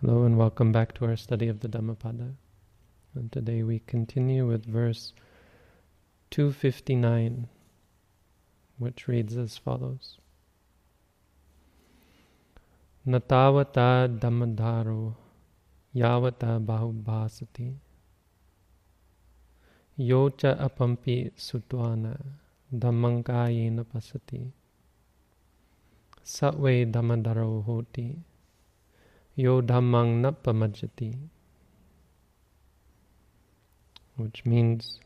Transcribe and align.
Hello 0.00 0.22
and 0.22 0.38
welcome 0.38 0.70
back 0.70 0.94
to 0.94 1.06
our 1.06 1.16
study 1.16 1.48
of 1.48 1.58
the 1.58 1.66
Dhammapada. 1.66 2.34
And 3.16 3.32
today 3.32 3.64
we 3.64 3.80
continue 3.80 4.46
with 4.46 4.64
verse 4.64 5.12
259, 6.30 7.48
which 8.78 9.08
reads 9.08 9.36
as 9.36 9.58
follows 9.58 10.18
Natavata 13.04 14.06
Dhammadharo 14.20 15.16
Yavata 15.96 16.64
Bahubhasati 16.64 17.74
Yocha 19.98 20.60
Apampi 20.60 21.32
Sutwana 21.36 22.16
Dhammankayena 22.72 23.84
Pasati 23.84 24.52
Satve 26.24 26.88
Dhammadharo 26.92 27.64
Hoti 27.64 28.16
Yo 29.38 29.62
dhammang 29.62 30.34
which 34.16 34.44
means 34.44 34.98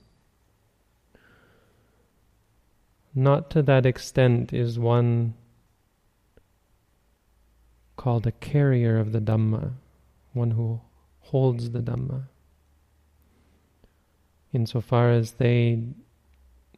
not 3.14 3.50
to 3.50 3.60
that 3.60 3.84
extent 3.84 4.54
is 4.54 4.78
one 4.78 5.34
called 7.96 8.26
a 8.26 8.32
carrier 8.32 8.98
of 8.98 9.12
the 9.12 9.20
Dhamma, 9.20 9.72
one 10.32 10.52
who 10.52 10.80
holds 11.20 11.72
the 11.72 11.80
Dhamma, 11.80 12.22
insofar 14.54 15.10
as 15.10 15.32
they 15.32 15.82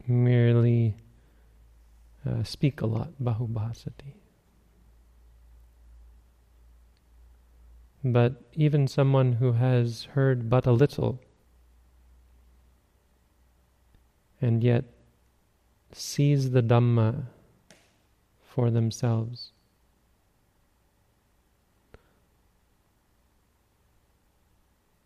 merely 0.08 0.96
uh, 2.28 2.42
speak 2.42 2.80
a 2.80 2.86
lot, 2.86 3.12
bahubhasati. 3.22 4.23
But 8.04 8.42
even 8.52 8.86
someone 8.86 9.32
who 9.32 9.52
has 9.52 10.04
heard 10.12 10.50
but 10.50 10.66
a 10.66 10.72
little 10.72 11.20
and 14.42 14.62
yet 14.62 14.84
sees 15.90 16.50
the 16.50 16.62
Dhamma 16.62 17.24
for 18.42 18.70
themselves. 18.70 19.52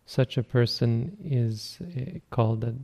Such 0.05 0.37
a 0.37 0.43
person 0.43 1.15
is 1.23 1.77
eh, 1.95 2.19
called 2.31 2.65
a 2.65 2.75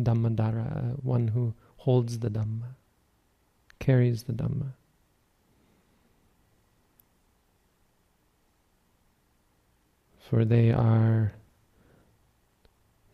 Dhammadhara, 0.00 1.02
one 1.02 1.28
who 1.28 1.54
holds 1.78 2.20
the 2.20 2.30
Dhamma, 2.30 2.76
carries 3.80 4.22
the 4.22 4.34
Dhamma. 4.34 4.74
For 10.28 10.44
they 10.44 10.70
are 10.70 11.34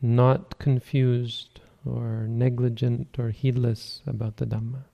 not 0.00 0.58
confused 0.58 1.60
or 1.84 2.26
negligent 2.28 3.18
or 3.18 3.30
heedless 3.30 4.02
about 4.06 4.36
the 4.36 4.46
Dhamma. 4.46 4.84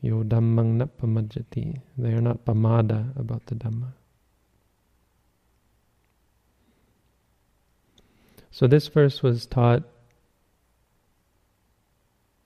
Yo 0.00 0.22
dhammang 0.22 0.80
napamajjati. 0.80 1.80
They 1.96 2.12
are 2.12 2.20
not 2.20 2.44
pamada 2.44 3.18
about 3.18 3.46
the 3.46 3.56
Dhamma. 3.56 3.92
So 8.50 8.66
this 8.66 8.88
verse 8.88 9.22
was 9.22 9.46
taught 9.46 9.82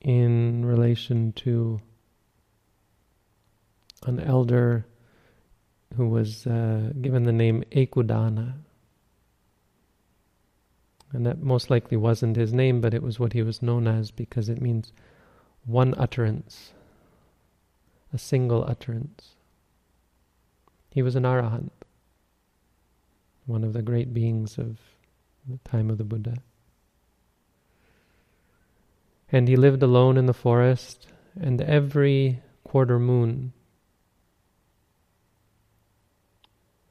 in 0.00 0.64
relation 0.64 1.32
to 1.32 1.80
an 4.04 4.18
elder 4.18 4.86
who 5.96 6.08
was 6.08 6.46
uh, 6.46 6.92
given 7.00 7.24
the 7.24 7.32
name 7.32 7.64
Ekudana. 7.72 8.54
And 11.12 11.26
that 11.26 11.42
most 11.42 11.68
likely 11.68 11.96
wasn't 11.96 12.36
his 12.36 12.52
name, 12.52 12.80
but 12.80 12.94
it 12.94 13.02
was 13.02 13.20
what 13.20 13.34
he 13.34 13.42
was 13.42 13.62
known 13.62 13.86
as 13.86 14.10
because 14.10 14.48
it 14.48 14.62
means 14.62 14.92
one 15.66 15.94
utterance, 15.98 16.72
a 18.12 18.18
single 18.18 18.64
utterance. 18.66 19.30
He 20.90 21.02
was 21.02 21.14
an 21.16 21.24
arahant, 21.24 21.70
one 23.46 23.64
of 23.64 23.72
the 23.72 23.82
great 23.82 24.14
beings 24.14 24.58
of 24.58 24.78
the 25.48 25.58
time 25.64 25.90
of 25.90 25.98
the 25.98 26.04
Buddha. 26.04 26.36
And 29.30 29.48
he 29.48 29.56
lived 29.56 29.82
alone 29.82 30.16
in 30.16 30.26
the 30.26 30.34
forest, 30.34 31.06
and 31.40 31.60
every 31.60 32.42
quarter 32.64 32.98
moon 32.98 33.52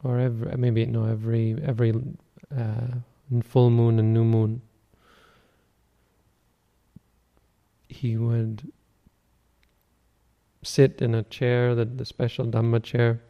or 0.04 0.20
every 0.20 0.58
maybe 0.58 0.86
no 0.86 1.06
every 1.06 1.56
every 1.64 1.94
uh, 2.56 2.88
full 3.44 3.70
moon 3.70 4.00
and 4.00 4.14
new 4.14 4.24
moon. 4.24 4.62
He 7.88 8.18
would 8.18 8.72
sit 10.64 11.02
in 11.02 11.16
a 11.16 11.24
chair 11.24 11.76
the, 11.76 11.86
the 11.86 12.06
special 12.06 12.46
dhamma 12.46 12.84
chair 12.84 13.22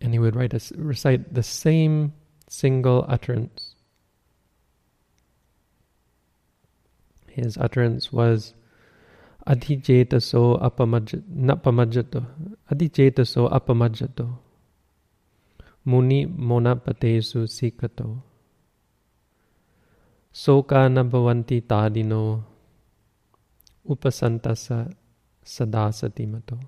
and 0.00 0.12
he 0.12 0.18
would 0.18 0.34
a, 0.54 0.60
recite 0.76 1.34
the 1.34 1.42
same 1.42 2.12
single 2.48 3.04
utterance. 3.08 3.74
His 7.28 7.56
utterance 7.58 8.12
was 8.12 8.54
adhijetaso 9.46 10.42
napamajjato. 11.28 12.22
Adhijetaso 12.70 13.48
apamajjato. 13.48 14.38
Muni 15.84 16.26
monapatesu 16.26 17.48
sikato 17.48 18.22
sokana 20.32 21.04
bhavanti 21.04 21.60
tadino 21.60 22.42
upasantasa 23.84 24.78
sadasatimato. 25.44 26.58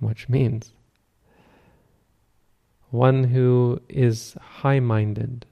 Which 0.00 0.28
means 0.28 0.72
one 2.90 3.24
who 3.24 3.80
is 3.88 4.36
high-minded 4.62 5.46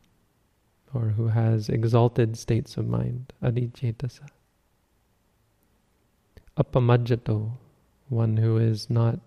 or 0.95 1.09
who 1.17 1.27
has 1.29 1.69
exalted 1.69 2.37
states 2.37 2.79
of 2.79 2.87
mind 2.87 3.33
adhijetaso 3.43 4.23
apamajjato, 6.59 7.53
one 8.09 8.37
who 8.37 8.57
is 8.57 8.89
not 8.89 9.21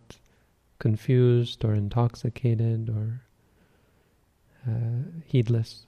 confused 0.80 1.64
or 1.64 1.74
intoxicated 1.74 2.90
or 2.90 3.22
uh, 4.68 5.04
heedless. 5.26 5.86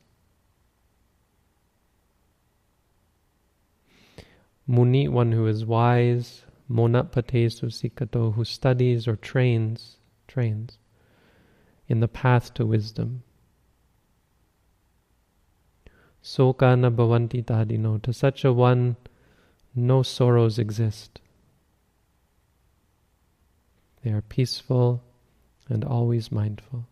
Muni, 4.68 5.07
one 5.07 5.31
who 5.31 5.47
is 5.47 5.66
wise, 5.66 6.44
monapatesu 6.69 7.72
sikato, 7.72 8.31
who 8.34 8.46
studies 8.46 9.07
or 9.07 9.16
trains, 9.16 9.97
trains 10.28 10.78
in 11.88 12.00
the 12.00 12.07
path 12.07 12.53
to 12.53 12.66
wisdom. 12.66 13.24
Sokana 16.24 16.96
bhavanti 16.96 17.44
tadino, 17.44 18.01
to 18.01 18.13
such 18.13 18.46
a 18.46 18.53
one 18.53 18.96
no 19.74 20.03
sorrows 20.03 20.59
exist. 20.59 21.20
They 24.03 24.12
are 24.12 24.22
peaceful 24.22 25.03
and 25.69 25.84
always 25.84 26.31
mindful. 26.31 26.88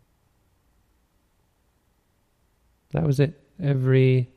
That 2.91 3.03
was 3.03 3.19
it. 3.19 3.39
Every 3.61 4.29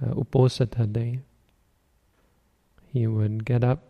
uh, 0.00 0.14
Uposatha 0.14 0.92
day, 0.92 1.20
he 2.92 3.06
would 3.06 3.44
get 3.44 3.64
up, 3.64 3.84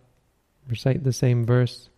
recite 0.68 1.02
the 1.02 1.12
same 1.12 1.44
verse, 1.44 1.88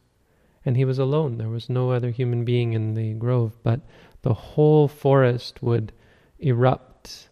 and 0.65 0.77
he 0.77 0.85
was 0.85 0.99
alone. 0.99 1.37
There 1.37 1.49
was 1.49 1.69
no 1.69 1.91
other 1.91 2.11
human 2.11 2.45
being 2.45 2.73
in 2.73 2.95
the 2.95 3.13
grove, 3.13 3.53
but 3.63 3.81
the 4.23 4.35
whole 4.35 4.89
forest 4.89 5.63
would 5.63 5.93
erupt 6.39 7.29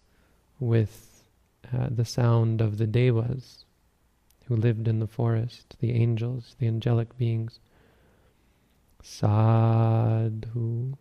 with 0.61 1.25
uh, 1.73 1.89
the 1.91 2.05
sound 2.05 2.61
of 2.61 2.77
the 2.77 2.87
devas 2.87 3.65
who 4.47 4.57
lived 4.57 4.87
in 4.87 4.99
the 4.99 5.07
forest, 5.07 5.77
the 5.81 5.93
angels, 5.93 6.55
the 6.59 6.67
angelic 6.67 7.17
beings. 7.17 7.61
Sadhu. 9.03 10.97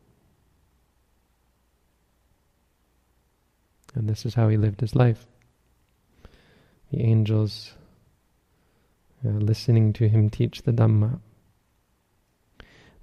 And 3.93 4.09
this 4.09 4.25
is 4.25 4.33
how 4.33 4.49
he 4.49 4.57
lived 4.57 4.81
his 4.81 4.95
life. 4.95 5.27
The 6.91 7.01
angels 7.01 7.73
uh, 9.25 9.29
listening 9.29 9.93
to 9.93 10.09
him 10.09 10.29
teach 10.29 10.63
the 10.63 10.71
Dhamma. 10.71 11.19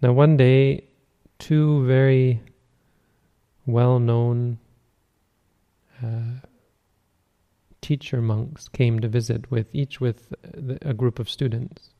Now, 0.02 0.12
one 0.12 0.36
day, 0.36 0.84
two 1.38 1.86
very 1.86 2.40
well 3.66 3.98
known 3.98 4.58
uh, 6.02 6.40
teacher 7.80 8.20
monks 8.20 8.68
came 8.68 9.00
to 9.00 9.08
visit 9.08 9.50
with 9.50 9.74
each 9.74 10.00
with 10.00 10.34
a 10.82 10.94
group 10.94 11.18
of 11.18 11.28
students. 11.30 11.90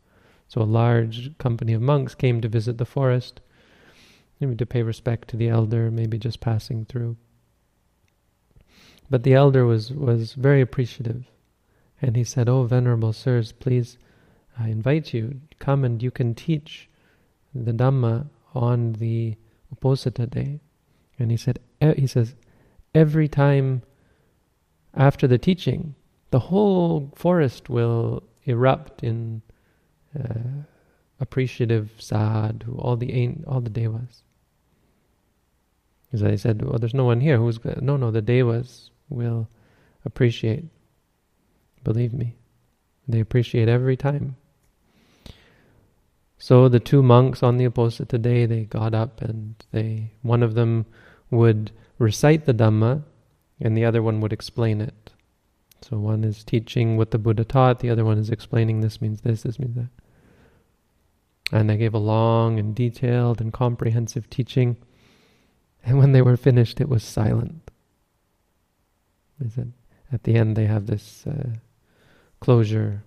So 0.49 0.62
a 0.62 0.65
large 0.65 1.37
company 1.39 1.75
of 1.75 1.83
monks 1.83 2.15
came 2.15 2.41
to 2.41 2.49
visit 2.49 2.79
the 2.79 2.87
forest, 2.87 3.41
maybe 4.41 4.56
to 4.56 4.67
pay 4.67 4.83
respect 4.83 5.29
to 5.29 5.37
the 5.37 5.49
elder, 5.49 5.91
maybe 5.91 6.19
just 6.19 6.41
passing 6.41 6.87
through. 6.87 7.17
But 9.11 9.23
the 9.23 9.35
elder 9.35 9.67
was, 9.67 9.93
was 9.93 10.33
very 10.33 10.61
appreciative. 10.61 11.27
And 12.00 12.17
he 12.17 12.25
said, 12.25 12.49
Oh, 12.49 12.65
Venerable 12.65 13.12
Sirs, 13.12 13.53
please, 13.53 13.99
I 14.59 14.69
invite 14.69 15.12
you, 15.12 15.41
come 15.59 15.85
and 15.85 16.03
you 16.03 16.11
can 16.11 16.35
teach 16.35 16.89
the 17.55 17.73
Dhamma 17.73 18.29
on 18.55 18.95
the 18.95 19.37
Uposatha 19.75 20.29
day. 20.29 20.61
And 21.19 21.31
he 21.31 21.37
said, 21.37 21.59
he 21.81 22.06
says, 22.06 22.35
every 22.95 23.29
time 23.29 23.83
after 24.95 25.27
the 25.27 25.39
teaching, 25.39 25.95
the 26.31 26.39
whole 26.39 27.12
forest 27.15 27.69
will 27.69 28.23
erupt 28.45 29.03
in 29.03 29.43
uh, 30.19 30.64
appreciative 31.20 31.90
sadhu, 31.99 32.76
all 32.78 32.96
the 32.96 33.37
all 33.46 33.60
the 33.60 33.70
devas. 33.70 34.22
As 36.12 36.22
I 36.22 36.37
said, 36.37 36.62
well, 36.62 36.78
there's 36.78 36.94
no 36.94 37.05
one 37.05 37.20
here 37.20 37.37
who's 37.37 37.62
no, 37.81 37.96
no. 37.96 38.10
The 38.10 38.22
devas 38.22 38.90
will 39.08 39.49
appreciate. 40.05 40.64
Believe 41.84 42.12
me, 42.12 42.34
they 43.06 43.20
appreciate 43.20 43.69
every 43.69 43.96
time. 43.96 44.37
So 46.38 46.69
the 46.69 46.81
two 46.81 47.02
monks 47.02 47.43
on 47.43 47.56
the 47.56 47.69
Uposatha 47.69 48.20
day, 48.22 48.46
they 48.46 48.64
got 48.64 48.94
up 48.94 49.20
and 49.20 49.54
they 49.72 50.12
one 50.22 50.43
of 50.43 50.54
them 50.54 50.87
would 51.31 51.72
recite 51.99 52.46
the 52.46 52.54
Dhamma, 52.54 53.02
and 53.61 53.76
the 53.76 53.84
other 53.84 54.02
one 54.02 54.20
would 54.20 54.32
explain 54.32 54.81
it. 54.81 55.12
So 55.82 55.98
one 55.98 56.25
is 56.25 56.44
teaching 56.44 56.96
what 56.96 57.10
the 57.10 57.19
Buddha 57.19 57.44
taught, 57.44 57.80
the 57.80 57.90
other 57.90 58.04
one 58.04 58.19
is 58.19 58.30
explaining 58.30 58.80
this 58.80 59.00
means 59.00 59.20
this, 59.20 59.42
this 59.42 59.58
means 59.58 59.76
that. 59.76 59.88
And 61.52 61.70
they 61.70 61.76
gave 61.76 61.94
a 61.94 61.98
long 61.98 62.58
and 62.58 62.75
detailed 62.75 63.40
and 63.40 63.52
comprehensive 63.52 64.28
teaching. 64.28 64.76
And 65.84 65.98
when 65.98 66.12
they 66.12 66.22
were 66.22 66.36
finished, 66.36 66.80
it 66.80 66.88
was 66.88 67.02
silent. 67.02 67.70
They 69.38 69.48
said, 69.48 69.72
at 70.12 70.25
the 70.25 70.34
end, 70.34 70.56
they 70.56 70.66
have 70.66 70.86
this 70.86 71.26
uh, 71.26 71.50
closure, 72.40 73.04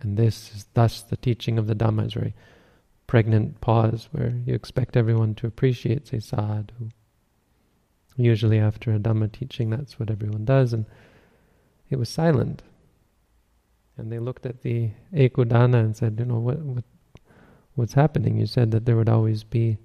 and 0.00 0.16
this 0.16 0.52
is 0.54 0.66
thus 0.74 1.02
the 1.02 1.16
teaching 1.16 1.58
of 1.58 1.66
the 1.66 1.74
Dhamma 1.74 2.06
is 2.06 2.14
very 2.14 2.34
pregnant 3.06 3.60
pause 3.60 4.08
where 4.12 4.34
you 4.44 4.54
expect 4.54 4.96
everyone 4.96 5.34
to 5.36 5.46
appreciate, 5.46 6.08
say 6.08 6.18
sadhu. 6.18 6.90
Usually 8.16 8.58
after 8.58 8.92
a 8.92 8.98
Dhamma 8.98 9.30
teaching, 9.30 9.70
that's 9.70 9.98
what 9.98 10.10
everyone 10.10 10.44
does, 10.44 10.72
and 10.72 10.86
it 11.92 11.98
was 11.98 12.08
silent. 12.08 12.62
And 13.96 14.10
they 14.10 14.18
looked 14.18 14.46
at 14.46 14.62
the 14.62 14.90
Ekudana 15.14 15.80
and 15.80 15.96
said, 15.96 16.16
you 16.18 16.24
know, 16.24 16.38
what, 16.38 16.58
what, 16.60 16.84
what's 17.74 17.92
happening? 17.92 18.38
You 18.38 18.46
said 18.46 18.70
that 18.70 18.86
there 18.86 18.96
would 18.96 19.08
always 19.08 19.44
be 19.44 19.78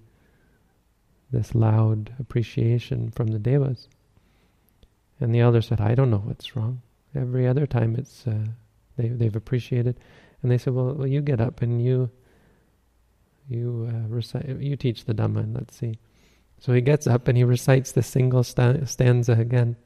this 1.32 1.54
loud 1.54 2.14
appreciation 2.20 3.12
from 3.12 3.28
the 3.28 3.40
devas. 3.40 3.90
And 5.20 5.34
the 5.34 5.42
elder 5.42 5.62
said, 5.62 5.82
I 5.82 5.96
don't 5.96 6.12
know 6.12 6.24
what's 6.24 6.56
wrong. 6.56 6.82
Every 7.16 7.48
other 7.48 7.66
time 7.66 7.96
it's 7.96 8.28
uh, 8.28 8.46
they 8.98 9.08
they've 9.08 9.36
appreciated, 9.36 10.00
and 10.42 10.52
they 10.52 10.58
said, 10.58 10.74
well, 10.74 10.94
well, 10.94 11.08
you 11.08 11.22
get 11.22 11.42
up 11.42 11.62
and 11.62 11.84
you 11.84 12.12
you 13.50 13.90
uh, 13.92 14.08
recite, 14.08 14.46
you 14.60 14.76
teach 14.76 15.06
the 15.06 15.14
Dhamma, 15.14 15.40
and 15.40 15.56
let's 15.56 15.76
see. 15.76 16.00
So 16.60 16.74
he 16.74 16.82
gets 16.82 17.08
up 17.08 17.28
and 17.28 17.38
he 17.38 17.44
recites 17.44 17.92
the 17.92 18.04
single 18.04 18.44
sta- 18.44 18.86
stanza 18.86 19.34
again. 19.34 19.78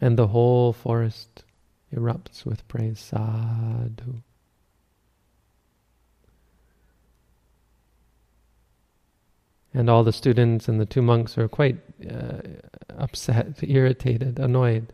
And 0.00 0.18
the 0.18 0.28
whole 0.28 0.72
forest 0.72 1.44
erupts 1.94 2.44
with 2.44 2.66
praise. 2.68 2.98
Sadhu. 2.98 4.22
And 9.72 9.90
all 9.90 10.04
the 10.04 10.12
students 10.12 10.68
and 10.68 10.80
the 10.80 10.86
two 10.86 11.02
monks 11.02 11.36
are 11.36 11.48
quite 11.48 11.78
uh, 12.08 12.38
upset, 12.96 13.58
irritated, 13.62 14.38
annoyed. 14.38 14.92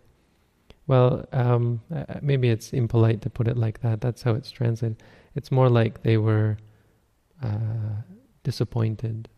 Well, 0.86 1.26
um, 1.32 1.82
uh, 1.94 2.04
maybe 2.22 2.48
it's 2.48 2.72
impolite 2.72 3.20
to 3.22 3.30
put 3.30 3.46
it 3.46 3.56
like 3.56 3.82
that. 3.82 4.00
That's 4.00 4.22
how 4.22 4.32
it's 4.32 4.50
translated. 4.50 5.02
It's 5.34 5.52
more 5.52 5.68
like 5.68 6.02
they 6.02 6.16
were 6.16 6.56
uh, 7.42 8.02
disappointed 8.42 9.28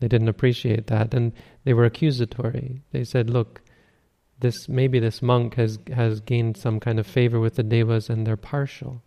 they 0.00 0.08
didn't 0.08 0.28
appreciate 0.28 0.86
that, 0.88 1.14
and 1.14 1.32
they 1.64 1.74
were 1.74 1.84
accusatory. 1.84 2.82
They 2.90 3.04
said, 3.04 3.30
"Look, 3.30 3.60
this 4.40 4.68
maybe 4.68 4.98
this 4.98 5.22
monk 5.22 5.54
has 5.54 5.78
has 5.94 6.20
gained 6.20 6.56
some 6.56 6.80
kind 6.80 6.98
of 6.98 7.06
favor 7.06 7.40
with 7.40 7.54
the 7.54 7.62
devas, 7.62 8.10
and 8.10 8.26
they're 8.26 8.36
partial. 8.36 9.02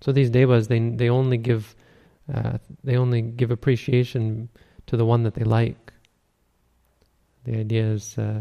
So 0.00 0.12
these 0.12 0.30
devas, 0.30 0.68
they 0.68 0.78
they 0.78 1.08
only 1.08 1.38
give 1.38 1.74
uh, 2.32 2.58
they 2.84 2.96
only 2.96 3.22
give 3.22 3.50
appreciation 3.50 4.48
to 4.86 4.96
the 4.96 5.06
one 5.06 5.22
that 5.22 5.34
they 5.34 5.44
like. 5.44 5.92
The 7.44 7.58
idea 7.58 7.84
is 7.84 8.18
uh, 8.18 8.40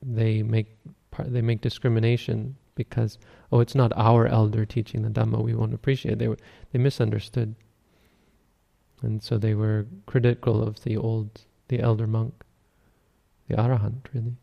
they 0.00 0.42
make 0.42 0.76
they 1.18 1.42
make 1.42 1.60
discrimination 1.60 2.56
because 2.74 3.18
oh, 3.50 3.60
it's 3.60 3.74
not 3.74 3.92
our 3.96 4.26
elder 4.26 4.64
teaching 4.64 5.02
the 5.02 5.10
Dhamma. 5.10 5.42
We 5.42 5.54
won't 5.54 5.74
appreciate. 5.74 6.18
They 6.18 6.28
were, 6.28 6.38
they 6.72 6.78
misunderstood." 6.78 7.54
And 9.02 9.20
so 9.22 9.36
they 9.36 9.54
were 9.54 9.86
critical 10.06 10.62
of 10.62 10.84
the 10.84 10.96
old, 10.96 11.42
the 11.66 11.80
elder 11.80 12.06
monk, 12.06 12.44
the 13.48 13.56
arahant, 13.56 14.06
really. 14.14 14.36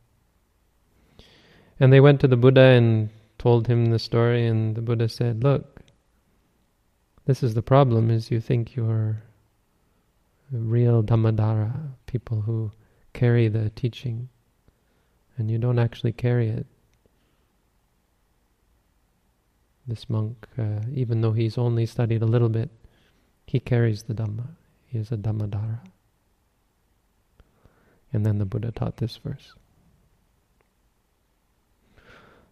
And 1.79 1.93
they 1.93 2.01
went 2.01 2.19
to 2.21 2.27
the 2.27 2.35
Buddha 2.35 2.61
and 2.61 3.09
told 3.37 3.67
him 3.67 3.85
the 3.85 3.99
story, 3.99 4.45
and 4.45 4.75
the 4.75 4.81
Buddha 4.81 5.07
said, 5.07 5.43
"Look, 5.43 5.81
this 7.25 7.41
is 7.41 7.53
the 7.53 7.61
problem: 7.61 8.11
is 8.11 8.31
you 8.31 8.41
think 8.41 8.75
you're 8.75 9.23
real 10.51 11.01
dhammadhara, 11.03 11.95
people 12.05 12.41
who 12.41 12.71
carry 13.13 13.47
the 13.47 13.69
teaching, 13.69 14.29
and 15.37 15.49
you 15.49 15.57
don't 15.57 15.79
actually 15.79 16.11
carry 16.11 16.49
it." 16.49 16.67
This 19.87 20.09
monk, 20.09 20.47
uh, 20.57 20.81
even 20.93 21.21
though 21.21 21.31
he's 21.31 21.57
only 21.57 21.85
studied 21.85 22.21
a 22.21 22.27
little 22.27 22.49
bit, 22.49 22.69
he 23.47 23.59
carries 23.59 24.03
the 24.03 24.13
Dhamma. 24.13 24.49
He 24.85 24.99
is 24.99 25.11
a 25.11 25.17
Dhammadhara. 25.17 25.79
And 28.13 28.23
then 28.23 28.37
the 28.37 28.45
Buddha 28.45 28.71
taught 28.71 28.97
this 28.97 29.17
verse. 29.17 29.55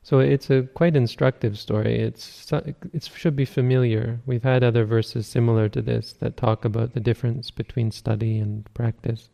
So 0.07 0.19
it's 0.19 0.49
a 0.49 0.61
quite 0.61 0.95
instructive 0.95 1.59
story. 1.59 1.99
It's 1.99 2.49
it 2.93 3.11
should 3.13 3.35
be 3.35 3.43
familiar. 3.43 4.21
We've 4.25 4.41
had 4.41 4.63
other 4.63 4.85
verses 4.85 5.27
similar 5.27 5.67
to 5.67 5.81
this 5.81 6.13
that 6.21 6.37
talk 6.37 6.63
about 6.63 6.93
the 6.93 7.01
difference 7.01 7.51
between 7.51 7.91
study 7.91 8.39
and 8.39 8.73
practice. 8.73 9.27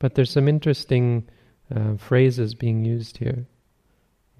But 0.00 0.16
there's 0.16 0.32
some 0.32 0.48
interesting 0.48 1.28
uh, 1.72 1.94
phrases 1.96 2.56
being 2.56 2.84
used 2.84 3.18
here 3.18 3.46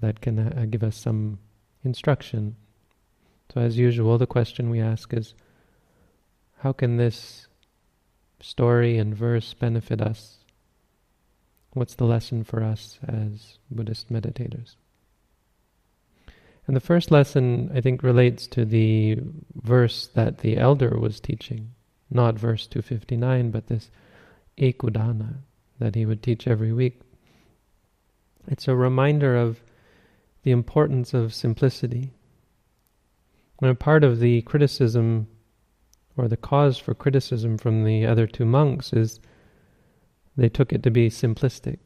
that 0.01 0.19
can 0.19 0.39
uh, 0.39 0.65
give 0.69 0.83
us 0.83 0.97
some 0.97 1.39
instruction. 1.85 2.57
So 3.53 3.61
as 3.61 3.77
usual, 3.77 4.17
the 4.17 4.27
question 4.27 4.69
we 4.69 4.81
ask 4.81 5.13
is, 5.13 5.35
how 6.57 6.73
can 6.73 6.97
this 6.97 7.47
story 8.41 8.97
and 8.97 9.15
verse 9.15 9.53
benefit 9.53 10.01
us? 10.01 10.39
What's 11.71 11.95
the 11.95 12.03
lesson 12.03 12.43
for 12.43 12.61
us 12.61 12.99
as 13.07 13.57
Buddhist 13.71 14.11
meditators? 14.11 14.75
And 16.65 16.75
the 16.75 16.81
first 16.81 17.11
lesson, 17.11 17.71
I 17.73 17.81
think, 17.81 18.03
relates 18.03 18.47
to 18.47 18.63
the 18.63 19.19
verse 19.55 20.07
that 20.07 20.39
the 20.39 20.57
elder 20.57 20.97
was 20.97 21.19
teaching, 21.19 21.71
not 22.09 22.39
verse 22.39 22.67
259, 22.67 23.51
but 23.51 23.67
this 23.67 23.91
ekudana 24.57 25.35
that 25.79 25.95
he 25.95 26.05
would 26.05 26.23
teach 26.23 26.47
every 26.47 26.71
week. 26.71 27.01
It's 28.47 28.67
a 28.67 28.75
reminder 28.75 29.35
of 29.35 29.61
the 30.43 30.51
importance 30.51 31.13
of 31.13 31.33
simplicity. 31.33 32.13
And 33.61 33.79
part 33.79 34.03
of 34.03 34.19
the 34.19 34.41
criticism 34.43 35.27
or 36.15 36.27
the 36.27 36.37
cause 36.37 36.77
for 36.77 36.93
criticism 36.93 37.57
from 37.57 37.83
the 37.83 38.05
other 38.05 38.27
two 38.27 38.45
monks 38.45 38.93
is 38.93 39.19
they 40.37 40.49
took 40.49 40.71
it 40.71 40.83
to 40.83 40.91
be 40.91 41.09
simplistic, 41.09 41.79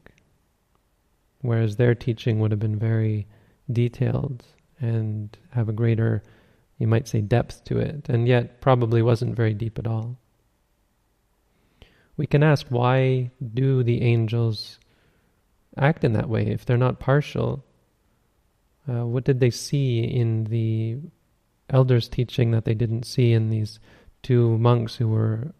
whereas 1.40 1.76
their 1.76 1.94
teaching 1.94 2.38
would 2.38 2.50
have 2.50 2.60
been 2.60 2.78
very 2.78 3.26
detailed 3.70 4.44
and 4.80 5.36
have 5.50 5.68
a 5.68 5.72
greater, 5.72 6.22
you 6.78 6.86
might 6.86 7.08
say, 7.08 7.20
depth 7.20 7.64
to 7.64 7.78
it, 7.78 8.08
and 8.08 8.28
yet 8.28 8.60
probably 8.60 9.02
wasn't 9.02 9.36
very 9.36 9.54
deep 9.54 9.78
at 9.78 9.86
all. 9.86 10.18
We 12.16 12.26
can 12.26 12.42
ask 12.42 12.66
why 12.68 13.30
do 13.54 13.82
the 13.82 14.02
angels 14.02 14.78
act 15.76 16.02
in 16.04 16.12
that 16.14 16.28
way 16.28 16.46
if 16.46 16.66
they're 16.66 16.76
not 16.76 16.98
partial? 16.98 17.64
Uh, 18.88 19.06
what 19.06 19.24
did 19.24 19.38
they 19.38 19.50
see 19.50 20.00
in 20.00 20.44
the 20.44 20.98
elders' 21.70 22.08
teaching 22.08 22.50
that 22.50 22.64
they 22.64 22.74
didn't 22.74 23.04
see 23.04 23.32
in 23.32 23.50
these 23.50 23.78
two 24.22 24.58
monks 24.58 24.96
who 24.96 25.08
were 25.08 25.54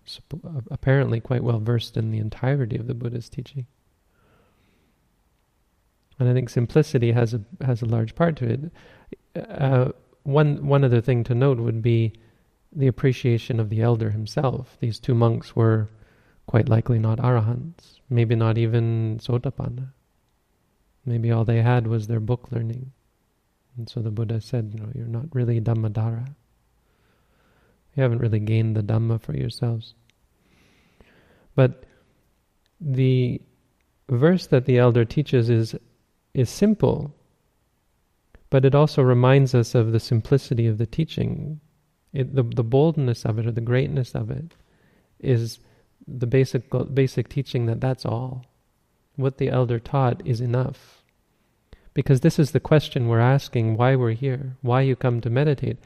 apparently 0.70 1.20
quite 1.20 1.44
well 1.44 1.60
versed 1.60 1.96
in 1.96 2.10
the 2.10 2.18
entirety 2.18 2.76
of 2.76 2.87
the 2.87 2.94
Buddha's 2.94 3.28
teaching. 3.28 3.66
And 6.18 6.28
I 6.28 6.32
think 6.32 6.48
simplicity 6.50 7.12
has 7.12 7.34
a 7.34 7.40
has 7.64 7.82
a 7.82 7.87
large 7.87 8.14
part 8.14 8.37
to 8.37 8.46
it. 8.46 8.60
Uh, 9.48 9.92
one 10.25 10.66
one 10.66 10.84
other 10.84 11.00
thing 11.00 11.25
to 11.25 11.34
note 11.34 11.58
would 11.58 11.80
be 11.80 12.12
the 12.72 12.87
appreciation 12.87 13.60
of 13.60 13.70
the 13.70 13.82
elder 13.82 14.10
himself. 14.10 14.76
These 14.80 14.98
two 14.98 15.14
monks 15.14 15.54
were 15.56 15.88
quite 16.46 16.68
likely 16.68 16.98
not 16.98 17.18
arahants, 17.18 18.00
maybe 18.10 18.34
not 18.34 18.58
even 18.58 19.18
sotapanna. 19.22 19.88
Maybe 21.04 21.30
all 21.30 21.44
they 21.44 21.62
had 21.62 21.87
was 21.87 22.06
their 22.06 22.20
book 22.20 22.48
learning. 22.50 22.92
And 23.76 23.88
so 23.88 24.00
the 24.00 24.10
Buddha 24.10 24.40
said, 24.40 24.72
you 24.75 24.80
know, 24.80 24.90
you're 24.94 25.06
not 25.06 25.32
really 25.32 25.60
Dhammadhara. 25.60 26.34
You 27.94 28.02
haven't 28.02 28.18
really 28.18 28.40
gained 28.40 28.76
the 28.76 28.82
Dhamma 28.82 29.20
for 29.20 29.37
yourselves. 29.37 29.94
But 31.54 31.84
the 32.80 33.40
verse 34.08 34.46
that 34.48 34.66
the 34.66 34.78
elder 34.78 35.04
teaches 35.04 35.48
is 35.48 35.75
is 36.38 36.49
simple, 36.49 37.14
but 38.49 38.64
it 38.64 38.75
also 38.75 39.02
reminds 39.02 39.54
us 39.54 39.75
of 39.75 39.92
the 39.92 40.00
simplicity 40.00 40.66
of 40.66 40.78
the 40.78 40.87
teaching. 40.87 41.61
It, 42.12 42.35
the, 42.35 42.42
the 42.42 42.64
boldness 42.64 43.25
of 43.25 43.38
it 43.38 43.47
or 43.47 43.50
the 43.50 43.61
greatness 43.61 44.14
of 44.14 44.30
it 44.30 44.54
is 45.18 45.59
the 46.07 46.26
basic 46.26 46.62
basic 46.95 47.28
teaching 47.28 47.66
that 47.66 47.80
that's 47.80 48.07
all. 48.07 48.47
What 49.16 49.38
the 49.38 49.49
elder 49.49 49.78
taught 49.78 50.25
is 50.25 50.40
enough. 50.40 51.02
Because 51.92 52.21
this 52.21 52.38
is 52.38 52.52
the 52.52 52.61
question 52.61 53.09
we're 53.09 53.18
asking 53.18 53.76
why 53.76 53.97
we're 53.97 54.12
here, 54.12 54.57
why 54.62 54.83
you 54.83 54.95
come 54.95 55.21
to 55.21 55.30
meditate. 55.30 55.78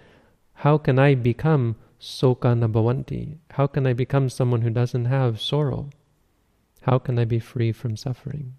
How 0.53 0.77
can 0.77 0.99
I 0.99 1.15
become 1.15 1.77
soka 1.99 2.53
nabhavanti? 2.55 3.39
How 3.53 3.67
can 3.67 3.87
I 3.87 3.95
become 3.95 4.29
someone 4.29 4.61
who 4.61 4.71
doesn't 4.71 5.07
have 5.07 5.41
sorrow? 5.41 5.89
How 6.83 6.99
can 6.99 7.19
I 7.19 7.25
be 7.25 7.39
free 7.39 7.73
from 7.73 7.97
suffering? 7.97 8.55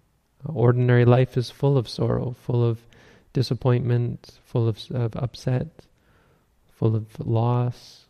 Ordinary 0.46 1.04
life 1.04 1.36
is 1.36 1.50
full 1.50 1.78
of 1.78 1.88
sorrow, 1.88 2.36
full 2.42 2.64
of 2.64 2.80
disappointment, 3.32 4.38
full 4.44 4.68
of, 4.68 4.78
of 4.90 5.16
upset, 5.16 5.86
full 6.72 6.94
of 6.94 7.06
loss. 7.18 8.06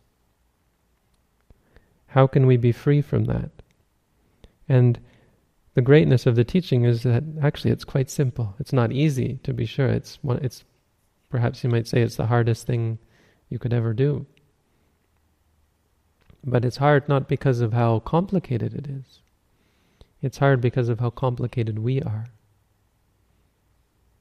How 2.07 2.27
can 2.27 2.45
we 2.47 2.57
be 2.57 2.71
free 2.71 3.01
from 3.01 3.25
that? 3.25 3.51
And 4.67 4.99
the 5.73 5.81
greatness 5.81 6.25
of 6.25 6.35
the 6.35 6.43
teaching 6.43 6.85
is 6.85 7.03
that 7.03 7.23
actually 7.41 7.71
it's 7.71 7.83
quite 7.83 8.09
simple. 8.09 8.55
It's 8.59 8.73
not 8.73 8.91
easy, 8.91 9.39
to 9.43 9.53
be 9.53 9.65
sure. 9.65 9.87
It's 9.87 10.17
one, 10.21 10.39
it's 10.43 10.63
perhaps 11.29 11.63
you 11.63 11.69
might 11.69 11.87
say 11.87 12.01
it's 12.01 12.15
the 12.15 12.27
hardest 12.27 12.65
thing 12.65 12.97
you 13.49 13.59
could 13.59 13.73
ever 13.73 13.93
do. 13.93 14.25
But 16.43 16.63
it's 16.63 16.77
hard 16.77 17.09
not 17.09 17.27
because 17.27 17.59
of 17.59 17.73
how 17.73 17.99
complicated 17.99 18.73
it 18.73 18.87
is. 18.87 19.19
It's 20.21 20.37
hard 20.37 20.61
because 20.61 20.89
of 20.89 20.99
how 20.99 21.09
complicated 21.09 21.79
we 21.79 22.01
are. 22.01 22.27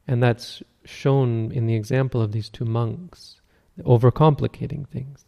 And 0.06 0.22
that's 0.22 0.62
shown 0.84 1.50
in 1.52 1.66
the 1.66 1.74
example 1.74 2.20
of 2.20 2.32
these 2.32 2.50
two 2.50 2.64
monks, 2.64 3.40
overcomplicating 3.80 4.86
things. 4.88 5.24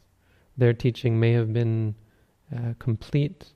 Their 0.57 0.75
teaching 0.75 1.19
may 1.19 1.33
have 1.33 1.53
been 1.53 1.95
uh, 2.55 2.75
complete 2.79 3.53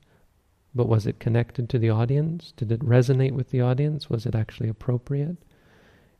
but 0.75 0.88
was 0.88 1.07
it 1.07 1.19
connected 1.19 1.69
to 1.69 1.79
the 1.79 1.90
audience? 1.90 2.52
Did 2.57 2.71
it 2.71 2.81
resonate 2.81 3.33
with 3.33 3.50
the 3.50 3.61
audience? 3.61 4.09
Was 4.09 4.25
it 4.25 4.35
actually 4.35 4.69
appropriate? 4.69 5.37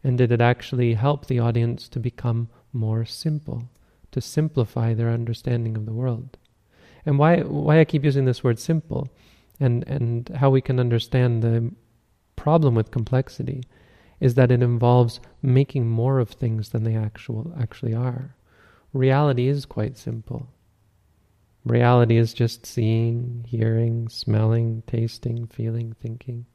And 0.03 0.19
did 0.19 0.33
it 0.33 0.41
actually 0.41 0.95
help 0.95 1.27
the 1.27 1.39
audience 1.39 1.89
to 1.91 2.01
become 2.01 2.49
more 2.73 3.05
simple, 3.05 3.69
to 4.13 4.21
simplify 4.21 4.95
their 4.95 5.11
understanding 5.11 5.77
of 5.77 5.87
the 5.87 5.93
world? 5.93 6.37
And 7.07 7.19
why, 7.19 7.41
why 7.41 7.81
I 7.81 7.85
keep 7.85 8.05
using 8.05 8.25
this 8.25 8.43
word 8.43 8.59
simple 8.59 9.09
and, 9.61 9.87
and 9.87 10.29
how 10.31 10.51
we 10.51 10.61
can 10.61 10.81
understand 10.81 11.43
the 11.43 11.71
problem 12.35 12.75
with 12.75 12.91
complexity 12.91 13.63
is 14.19 14.35
that 14.35 14.51
it 14.51 14.63
involves 14.63 15.21
making 15.43 15.89
more 15.89 16.19
of 16.19 16.31
things 16.31 16.71
than 16.71 16.83
they 16.83 16.97
actual, 16.97 17.55
actually 17.59 17.95
are. 17.95 18.35
Reality 18.93 19.47
is 19.47 19.65
quite 19.67 19.97
simple. 19.97 20.49
Reality 21.65 22.17
is 22.17 22.33
just 22.33 22.65
seeing, 22.65 23.45
hearing, 23.47 24.09
smelling, 24.09 24.83
tasting, 24.87 25.47
feeling, 25.47 25.95
thinking. 26.01 26.47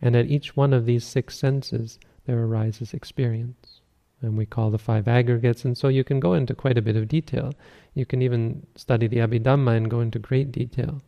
And 0.00 0.16
at 0.16 0.26
each 0.26 0.56
one 0.56 0.72
of 0.72 0.86
these 0.86 1.04
six 1.04 1.38
senses, 1.38 1.98
there 2.26 2.40
arises 2.40 2.92
experience. 2.92 3.80
And 4.20 4.36
we 4.36 4.46
call 4.46 4.70
the 4.70 4.78
five 4.78 5.08
aggregates, 5.08 5.64
and 5.64 5.76
so 5.78 5.88
you 5.88 6.04
can 6.04 6.20
go 6.20 6.34
into 6.34 6.54
quite 6.54 6.78
a 6.78 6.82
bit 6.82 6.96
of 6.96 7.08
detail. 7.08 7.52
You 7.94 8.06
can 8.06 8.22
even 8.22 8.66
study 8.76 9.06
the 9.06 9.18
Abhidhamma 9.18 9.76
and 9.76 9.90
go 9.90 10.00
into 10.00 10.18
great 10.18 10.52
detail. 10.52 11.02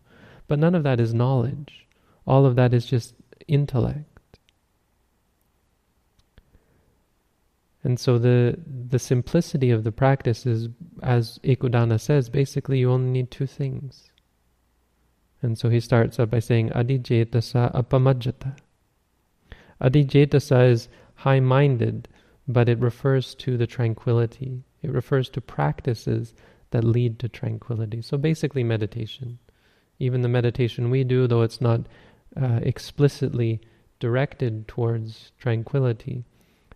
But 0.46 0.58
none 0.58 0.74
of 0.74 0.82
that 0.82 1.00
is 1.00 1.14
knowledge. 1.14 1.86
All 2.26 2.46
of 2.46 2.56
that 2.56 2.74
is 2.74 2.86
just 2.86 3.14
intellect. 3.48 4.38
And 7.82 8.00
so 8.00 8.18
the 8.18 8.58
the 8.66 8.98
simplicity 8.98 9.70
of 9.70 9.84
the 9.84 9.92
practice 9.92 10.46
is, 10.46 10.68
as 11.02 11.38
Ekudana 11.44 12.00
says, 12.00 12.30
basically 12.30 12.78
you 12.78 12.90
only 12.90 13.10
need 13.10 13.30
two 13.30 13.46
things. 13.46 14.10
And 15.42 15.58
so 15.58 15.68
he 15.68 15.80
starts 15.80 16.18
up 16.18 16.30
by 16.30 16.38
saying 16.38 16.70
adijetasa 16.70 17.74
apamajjata. 17.74 18.56
Adijetasa 19.82 20.70
is 20.70 20.88
high-minded, 21.16 22.08
but 22.48 22.70
it 22.70 22.78
refers 22.78 23.34
to 23.34 23.58
the 23.58 23.66
tranquility. 23.66 24.64
It 24.82 24.90
refers 24.90 25.28
to 25.30 25.42
practices 25.42 26.32
that 26.70 26.84
lead 26.84 27.18
to 27.18 27.28
tranquility. 27.28 28.00
So 28.00 28.16
basically 28.16 28.64
meditation. 28.64 29.38
Even 29.98 30.22
the 30.22 30.28
meditation 30.28 30.90
we 30.90 31.04
do, 31.04 31.26
though 31.26 31.42
it's 31.42 31.60
not 31.60 31.82
uh, 32.40 32.60
explicitly 32.62 33.60
directed 34.00 34.66
towards 34.66 35.32
tranquility, 35.38 36.24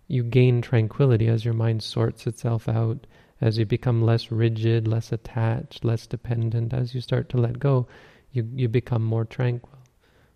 you 0.06 0.22
gain 0.22 0.62
tranquility 0.62 1.28
as 1.28 1.44
your 1.44 1.54
mind 1.54 1.82
sorts 1.82 2.26
itself 2.26 2.68
out, 2.68 3.06
as 3.40 3.58
you 3.58 3.66
become 3.66 4.02
less 4.02 4.30
rigid, 4.32 4.88
less 4.88 5.12
attached, 5.12 5.84
less 5.84 6.06
dependent. 6.06 6.72
As 6.72 6.94
you 6.94 7.00
start 7.00 7.28
to 7.30 7.36
let 7.36 7.58
go, 7.58 7.86
you, 8.32 8.48
you 8.54 8.68
become 8.68 9.04
more 9.04 9.24
tranquil. 9.24 9.78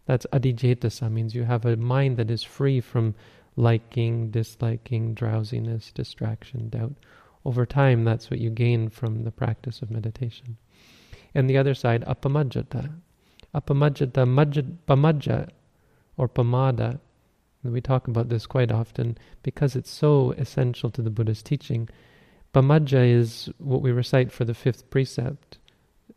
That's 0.06 0.26
adijetasa, 0.32 1.10
means 1.10 1.34
you 1.34 1.44
have 1.44 1.64
a 1.64 1.76
mind 1.76 2.16
that 2.16 2.30
is 2.30 2.42
free 2.42 2.80
from 2.80 3.14
liking, 3.56 4.30
disliking, 4.30 5.14
drowsiness, 5.14 5.92
distraction, 5.92 6.68
doubt. 6.68 6.94
Over 7.44 7.66
time, 7.66 8.04
that's 8.04 8.30
what 8.30 8.40
you 8.40 8.50
gain 8.50 8.88
from 8.88 9.24
the 9.24 9.30
practice 9.30 9.82
of 9.82 9.90
meditation. 9.90 10.56
And 11.34 11.48
the 11.48 11.58
other 11.58 11.74
side, 11.74 12.04
apamajjata. 12.06 12.92
Apamajjata, 13.54 14.26
majjat, 14.26 14.76
pamajja, 14.86 15.48
or 16.16 16.28
pamada, 16.28 17.00
we 17.64 17.80
talk 17.80 18.08
about 18.08 18.28
this 18.28 18.46
quite 18.46 18.72
often 18.72 19.16
because 19.42 19.76
it's 19.76 19.90
so 19.90 20.32
essential 20.32 20.90
to 20.90 21.02
the 21.02 21.10
Buddha's 21.10 21.42
teaching. 21.42 21.88
Pamajja 22.52 23.08
is 23.08 23.48
what 23.58 23.82
we 23.82 23.92
recite 23.92 24.32
for 24.32 24.44
the 24.44 24.54
fifth 24.54 24.90
precept. 24.90 25.58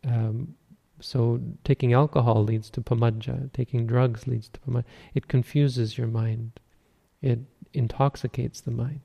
Um, 0.04 0.54
so 1.00 1.40
taking 1.62 1.92
alcohol 1.92 2.42
leads 2.42 2.68
to 2.70 2.80
pamajja, 2.80 3.52
taking 3.52 3.86
drugs 3.86 4.26
leads 4.26 4.48
to 4.48 4.60
pamajja. 4.60 4.84
It 5.14 5.28
confuses 5.28 5.96
your 5.96 6.08
mind. 6.08 6.58
It 7.22 7.40
intoxicates 7.72 8.60
the 8.60 8.70
mind. 8.70 9.00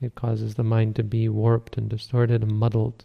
It 0.00 0.14
causes 0.14 0.54
the 0.54 0.64
mind 0.64 0.96
to 0.96 1.02
be 1.02 1.28
warped 1.28 1.76
and 1.76 1.88
distorted 1.88 2.42
and 2.42 2.58
muddled. 2.58 3.04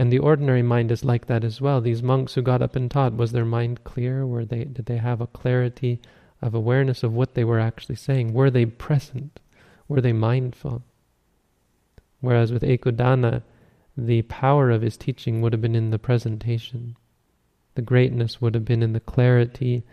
And 0.00 0.10
the 0.10 0.18
ordinary 0.18 0.62
mind 0.62 0.90
is 0.90 1.04
like 1.04 1.26
that 1.26 1.44
as 1.44 1.60
well. 1.60 1.82
These 1.82 2.02
monks 2.02 2.32
who 2.32 2.40
got 2.40 2.62
up 2.62 2.74
and 2.74 2.90
taught, 2.90 3.14
was 3.14 3.32
their 3.32 3.44
mind 3.44 3.84
clear? 3.84 4.26
Were 4.26 4.46
they 4.46 4.64
did 4.64 4.86
they 4.86 4.96
have 4.96 5.20
a 5.20 5.26
clarity 5.26 6.00
of 6.42 6.54
awareness 6.54 7.02
of 7.02 7.12
what 7.12 7.34
they 7.34 7.44
were 7.44 7.60
actually 7.60 7.96
saying. 7.96 8.32
Were 8.32 8.50
they 8.50 8.66
present? 8.66 9.40
Were 9.88 10.00
they 10.00 10.12
mindful? 10.12 10.82
Whereas 12.20 12.50
with 12.52 12.62
Ekudana, 12.62 13.42
the 13.94 14.22
power 14.22 14.70
of 14.70 14.82
his 14.82 14.96
teaching 14.96 15.40
would 15.40 15.52
have 15.52 15.60
been 15.60 15.76
in 15.76 15.90
the 15.90 15.98
presentation. 15.98 16.96
The 17.74 17.82
greatness 17.82 18.40
would 18.40 18.54
have 18.54 18.64
been 18.64 18.82
in 18.82 18.92
the 18.94 19.00
clarity. 19.00 19.84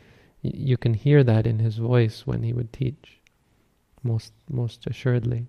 You 0.41 0.77
can 0.77 0.93
hear 0.93 1.23
that 1.23 1.45
in 1.45 1.59
his 1.59 1.77
voice 1.77 2.25
when 2.25 2.43
he 2.43 2.53
would 2.53 2.71
teach, 2.71 3.19
most, 4.03 4.31
most 4.49 4.87
assuredly. 4.87 5.47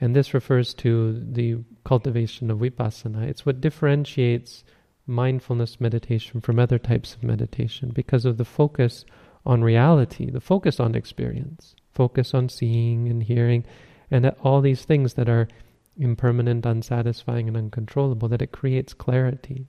And 0.00 0.14
this 0.14 0.34
refers 0.34 0.74
to 0.74 1.18
the 1.20 1.58
cultivation 1.84 2.50
of 2.50 2.58
vipassana. 2.58 3.22
It's 3.26 3.46
what 3.46 3.60
differentiates 3.60 4.64
mindfulness 5.06 5.80
meditation 5.80 6.40
from 6.40 6.58
other 6.58 6.78
types 6.78 7.14
of 7.14 7.22
meditation 7.22 7.90
because 7.94 8.24
of 8.24 8.36
the 8.36 8.44
focus 8.44 9.04
on 9.46 9.62
reality, 9.62 10.30
the 10.30 10.40
focus 10.40 10.80
on 10.80 10.94
experience, 10.94 11.74
focus 11.92 12.34
on 12.34 12.48
seeing 12.48 13.08
and 13.08 13.22
hearing, 13.22 13.64
and 14.10 14.26
all 14.42 14.60
these 14.60 14.84
things 14.84 15.14
that 15.14 15.28
are 15.28 15.48
impermanent, 15.96 16.66
unsatisfying, 16.66 17.48
and 17.48 17.56
uncontrollable, 17.56 18.28
that 18.28 18.42
it 18.42 18.52
creates 18.52 18.92
clarity. 18.92 19.66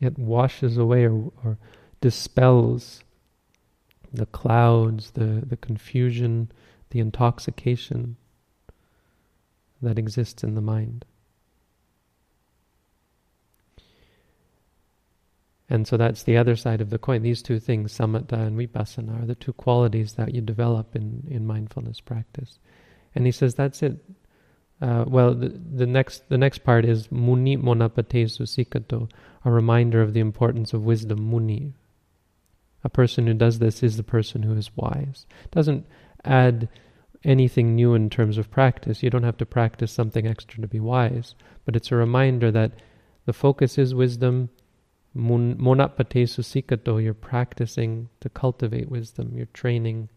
It 0.00 0.18
washes 0.18 0.78
away 0.78 1.04
or, 1.04 1.32
or 1.44 1.58
dispels 2.00 3.04
the 4.12 4.26
clouds, 4.26 5.10
the, 5.12 5.42
the 5.44 5.56
confusion, 5.56 6.50
the 6.90 7.00
intoxication 7.00 8.16
that 9.84 9.98
exists 9.98 10.42
in 10.42 10.54
the 10.54 10.60
mind. 10.60 11.04
And 15.68 15.88
so 15.88 15.96
that's 15.96 16.22
the 16.22 16.36
other 16.36 16.56
side 16.56 16.80
of 16.80 16.90
the 16.90 16.98
coin. 16.98 17.22
These 17.22 17.42
two 17.42 17.58
things, 17.58 17.96
samatha 17.96 18.34
and 18.34 18.58
vipassana, 18.58 19.22
are 19.22 19.26
the 19.26 19.34
two 19.34 19.54
qualities 19.54 20.12
that 20.14 20.34
you 20.34 20.40
develop 20.40 20.94
in, 20.94 21.26
in 21.30 21.46
mindfulness 21.46 22.00
practice. 22.00 22.58
And 23.14 23.24
he 23.26 23.32
says 23.32 23.54
that's 23.54 23.82
it. 23.82 23.98
Uh, 24.82 25.04
well, 25.06 25.34
the, 25.34 25.48
the 25.48 25.86
next 25.86 26.28
the 26.28 26.36
next 26.36 26.58
part 26.58 26.84
is 26.84 27.10
muni 27.10 27.56
monapate 27.56 28.24
susikato, 28.24 29.10
a 29.44 29.50
reminder 29.50 30.02
of 30.02 30.12
the 30.12 30.20
importance 30.20 30.74
of 30.74 30.84
wisdom. 30.84 31.30
Muni, 31.30 31.72
a 32.82 32.88
person 32.88 33.26
who 33.26 33.34
does 33.34 33.60
this 33.60 33.82
is 33.82 33.96
the 33.96 34.02
person 34.02 34.42
who 34.42 34.54
is 34.54 34.76
wise. 34.76 35.26
Doesn't 35.52 35.86
add 36.24 36.68
anything 37.24 37.74
new 37.74 37.94
in 37.94 38.10
terms 38.10 38.38
of 38.38 38.50
practice. 38.50 39.02
You 39.02 39.10
don't 39.10 39.22
have 39.22 39.38
to 39.38 39.46
practice 39.46 39.92
something 39.92 40.26
extra 40.26 40.60
to 40.60 40.68
be 40.68 40.80
wise, 40.80 41.34
but 41.64 41.76
it's 41.76 41.90
a 41.90 41.96
reminder 41.96 42.50
that 42.50 42.72
the 43.26 43.32
focus 43.32 43.78
is 43.78 43.94
wisdom. 43.94 44.50
Monapate 45.16 46.24
susikato, 46.24 47.02
you're 47.02 47.14
practicing 47.14 48.08
to 48.20 48.28
cultivate 48.28 48.90
wisdom. 48.90 49.32
You're 49.36 49.46
training 49.46 50.10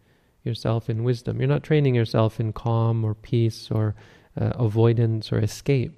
yourself 0.44 0.90
in 0.90 1.04
wisdom. 1.04 1.40
You're 1.40 1.48
not 1.48 1.64
training 1.64 1.96
yourself 1.96 2.40
in 2.40 2.54
calm 2.54 3.04
or 3.04 3.14
peace 3.14 3.70
or 3.70 3.96
uh, 4.40 4.54
avoidance 4.56 5.32
or 5.32 5.40
escape. 5.40 5.94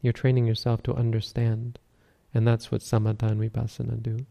You're 0.00 0.12
training 0.12 0.46
yourself 0.46 0.82
to 0.84 0.94
understand. 0.94 1.78
And 2.34 2.46
that's 2.46 2.72
what 2.72 2.80
samatha 2.80 3.30
and 3.30 3.40
vipassana 3.40 4.02
do. 4.02 4.26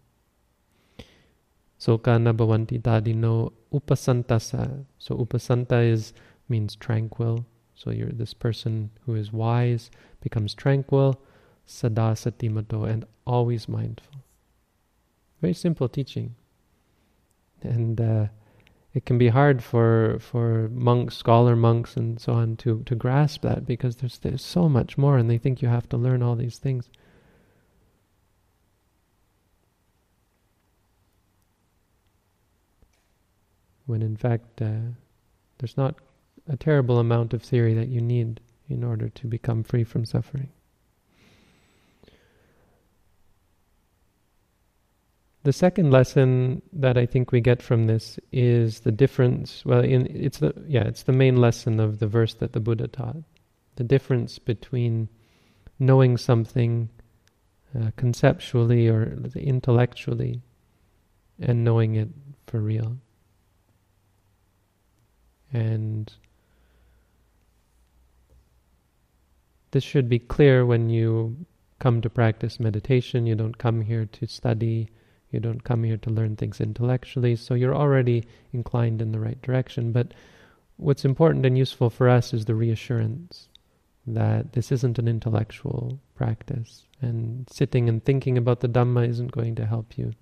Sokana 1.82 2.32
bhavanti 2.32 2.80
tadino 2.80 3.52
upasantasa. 3.74 4.86
So 5.00 5.18
upasanta 5.18 5.84
is 5.84 6.14
means 6.48 6.76
tranquil. 6.76 7.46
So 7.74 7.90
you're 7.90 8.12
this 8.12 8.36
person 8.36 8.92
who 9.06 9.16
is 9.16 9.34
wise 9.34 9.90
becomes 10.22 10.54
tranquil, 10.54 11.20
sada 11.66 12.14
satimato, 12.14 12.88
and 12.88 13.06
always 13.26 13.68
mindful. 13.68 14.18
Very 15.42 15.56
simple 15.56 15.90
teaching. 15.90 16.36
And 17.64 18.00
uh, 18.00 18.28
it 18.94 19.06
can 19.08 19.18
be 19.18 19.30
hard 19.30 19.64
for 19.64 20.20
for 20.20 20.70
monks, 20.70 21.18
scholar 21.18 21.56
monks, 21.56 21.98
and 21.98 22.22
so 22.22 22.34
on 22.34 22.58
to 22.58 22.84
to 22.84 22.94
grasp 22.94 23.42
that 23.42 23.66
because 23.66 23.96
there's 23.96 24.20
there's 24.20 24.44
so 24.44 24.70
much 24.70 25.00
more, 25.00 25.18
and 25.18 25.28
they 25.28 25.40
think 25.40 25.64
you 25.64 25.70
have 25.70 25.90
to 25.90 25.98
learn 25.98 26.22
all 26.22 26.36
these 26.36 26.60
things. 26.60 26.92
When 33.86 34.02
in 34.02 34.16
fact 34.16 34.62
uh, 34.62 34.92
there's 35.58 35.78
not 35.78 35.96
a 36.48 36.58
terrible 36.58 37.00
amount 37.00 37.34
of 37.34 37.42
theory 37.42 37.74
that 37.74 37.88
you 37.88 38.02
need 38.02 38.40
in 38.70 38.84
order 38.84 39.10
to 39.10 39.28
become 39.28 39.64
free 39.64 39.84
from 39.84 40.06
suffering. 40.06 40.50
The 45.44 45.54
second 45.54 45.90
lesson 45.90 46.62
that 46.72 46.98
I 46.98 47.08
think 47.08 47.32
we 47.32 47.42
get 47.42 47.64
from 47.64 47.88
this 47.88 48.20
is 48.32 48.82
the 48.82 48.92
difference. 48.92 49.66
Well, 49.66 49.82
in, 49.84 50.06
it's 50.16 50.38
the 50.38 50.54
yeah, 50.68 50.84
it's 50.84 51.04
the 51.04 51.14
main 51.14 51.38
lesson 51.38 51.80
of 51.80 51.98
the 51.98 52.08
verse 52.08 52.36
that 52.36 52.54
the 52.54 52.60
Buddha 52.60 52.88
taught. 52.88 53.18
The 53.76 53.84
difference 53.84 54.38
between 54.38 55.10
knowing 55.80 56.18
something 56.18 56.90
uh, 57.76 57.90
conceptually 57.96 58.88
or 58.88 59.18
intellectually 59.36 60.44
and 61.40 61.64
knowing 61.64 61.96
it 61.96 62.10
for 62.46 62.60
real. 62.60 62.98
And 65.54 66.12
this 69.72 69.84
should 69.84 70.08
be 70.08 70.20
clear 70.20 70.66
when 70.66 70.90
you 70.90 71.46
come 71.80 72.02
to 72.02 72.10
practice 72.10 72.60
meditation. 72.60 73.26
You 73.26 73.36
don't 73.36 73.58
come 73.58 73.82
here 73.82 74.06
to 74.06 74.28
study. 74.28 74.90
You 75.32 75.40
don't 75.40 75.64
come 75.64 75.84
here 75.84 75.98
to 75.98 76.10
learn 76.10 76.36
things 76.36 76.62
intellectually. 76.62 77.36
So 77.36 77.54
you're 77.54 77.76
already 77.76 78.26
inclined 78.54 79.02
in 79.02 79.12
the 79.12 79.20
right 79.20 79.42
direction. 79.42 79.92
But 79.92 80.14
what's 80.78 81.06
important 81.06 81.46
and 81.46 81.58
useful 81.58 81.90
for 81.90 82.10
us 82.10 82.34
is 82.34 82.46
the 82.46 82.56
reassurance 82.56 83.48
that 84.06 84.54
this 84.54 84.72
isn't 84.72 85.00
an 85.00 85.08
intellectual 85.08 86.00
practice. 86.16 86.84
And 87.02 87.48
sitting 87.50 87.88
and 87.90 88.04
thinking 88.04 88.38
about 88.38 88.60
the 88.60 88.70
Dhamma 88.70 89.08
isn't 89.08 89.32
going 89.32 89.56
to 89.56 89.66
help 89.66 89.98
you. 89.98 90.14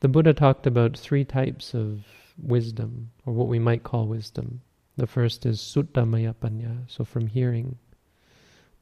The 0.00 0.08
Buddha 0.08 0.34
talked 0.34 0.66
about 0.66 0.96
three 0.96 1.24
types 1.24 1.74
of 1.74 2.04
wisdom, 2.38 3.10
or 3.26 3.32
what 3.32 3.48
we 3.48 3.58
might 3.58 3.82
call 3.82 4.06
wisdom. 4.06 4.60
The 4.96 5.06
first 5.06 5.46
is 5.46 5.60
Suttamaya 5.60 6.34
Panya, 6.34 6.78
so 6.86 7.04
from 7.04 7.26
hearing. 7.26 7.76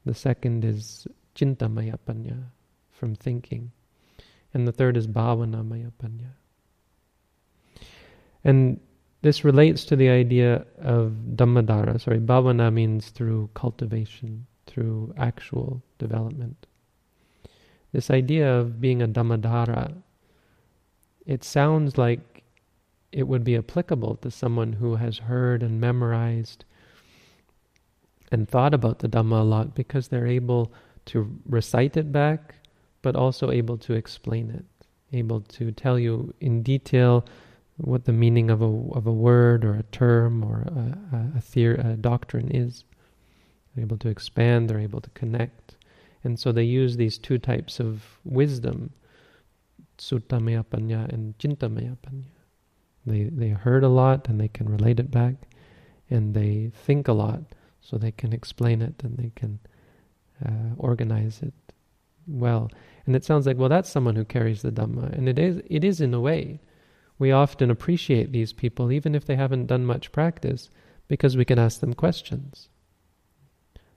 The 0.05 0.13
second 0.13 0.65
is 0.65 1.07
Chintamaya 1.35 1.97
Panya, 2.07 2.43
from 2.91 3.15
thinking. 3.15 3.71
And 4.53 4.67
the 4.67 4.71
third 4.71 4.97
is 4.97 5.07
Bhavanamaya 5.07 5.91
Panya. 6.01 6.33
And 8.43 8.79
this 9.21 9.43
relates 9.45 9.85
to 9.85 9.95
the 9.95 10.09
idea 10.09 10.65
of 10.81 11.13
Dhammadhara. 11.35 11.99
Sorry, 11.99 12.19
Bhavana 12.19 12.71
means 12.71 13.09
through 13.09 13.49
cultivation, 13.53 14.45
through 14.67 15.13
actual 15.17 15.81
development. 15.97 16.67
This 17.93 18.09
idea 18.11 18.51
of 18.51 18.81
being 18.81 19.01
a 19.01 19.07
Dhammadhara, 19.07 19.93
it 21.25 21.43
sounds 21.43 21.97
like 21.97 22.32
it 23.13 23.27
would 23.27 23.43
be 23.43 23.55
applicable 23.55 24.15
to 24.17 24.31
someone 24.31 24.73
who 24.73 24.95
has 24.95 25.19
heard 25.19 25.61
and 25.61 25.79
memorized 25.79 26.65
and 28.31 28.49
thought 28.49 28.73
about 28.73 28.99
the 28.99 29.07
Dhamma 29.07 29.41
a 29.41 29.43
lot 29.43 29.75
because 29.75 30.07
they're 30.07 30.27
able 30.27 30.73
to 31.05 31.39
recite 31.45 31.95
it 31.95 32.11
back, 32.11 32.55
but 33.03 33.15
also 33.15 33.51
able 33.51 33.77
to 33.77 33.93
explain 33.93 34.49
it, 34.49 34.65
able 35.15 35.41
to 35.41 35.71
tell 35.71 35.99
you 35.99 36.33
in 36.41 36.63
detail 36.63 37.23
what 37.77 38.05
the 38.05 38.11
meaning 38.11 38.49
of 38.49 38.61
a 38.61 38.71
of 38.93 39.05
a 39.05 39.11
word 39.11 39.63
or 39.63 39.75
a 39.75 39.83
term 39.83 40.43
or 40.43 40.61
a, 40.61 41.37
a, 41.37 41.41
theory, 41.41 41.77
a 41.77 41.95
doctrine 41.95 42.49
is. 42.49 42.83
They're 43.75 43.83
able 43.83 43.97
to 43.97 44.09
expand, 44.09 44.69
they're 44.69 44.79
able 44.79 45.01
to 45.01 45.09
connect. 45.11 45.75
And 46.23 46.39
so 46.39 46.51
they 46.51 46.63
use 46.63 46.97
these 46.97 47.17
two 47.17 47.37
types 47.37 47.79
of 47.79 48.03
wisdom, 48.23 48.91
Suttamaya 49.97 50.65
Panya 50.65 51.07
and 51.13 51.37
Chintamaya 51.37 51.97
Panya. 51.97 52.42
They 53.05 53.23
they 53.23 53.49
heard 53.49 53.83
a 53.83 53.89
lot 53.89 54.29
and 54.29 54.39
they 54.39 54.47
can 54.47 54.69
relate 54.69 54.99
it 54.99 55.11
back, 55.11 55.35
and 56.09 56.33
they 56.33 56.71
think 56.73 57.07
a 57.07 57.13
lot, 57.13 57.41
so 57.81 57.97
they 57.97 58.11
can 58.11 58.33
explain 58.33 58.81
it 58.81 59.03
and 59.03 59.17
they 59.17 59.31
can 59.35 59.59
uh, 60.45 60.75
organize 60.77 61.41
it 61.41 61.53
well. 62.27 62.71
And 63.05 63.15
it 63.15 63.25
sounds 63.25 63.45
like 63.45 63.57
well, 63.57 63.69
that's 63.69 63.89
someone 63.89 64.15
who 64.15 64.25
carries 64.25 64.61
the 64.61 64.71
Dhamma, 64.71 65.11
and 65.17 65.27
it 65.27 65.37
is 65.37 65.61
it 65.67 65.83
is 65.83 66.01
in 66.01 66.13
a 66.13 66.21
way. 66.21 66.61
We 67.19 67.31
often 67.31 67.69
appreciate 67.69 68.31
these 68.31 68.53
people 68.53 68.91
even 68.91 69.15
if 69.15 69.25
they 69.25 69.35
haven't 69.35 69.67
done 69.67 69.85
much 69.85 70.11
practice, 70.11 70.69
because 71.07 71.37
we 71.37 71.45
can 71.45 71.59
ask 71.59 71.79
them 71.79 71.93
questions. 71.93 72.69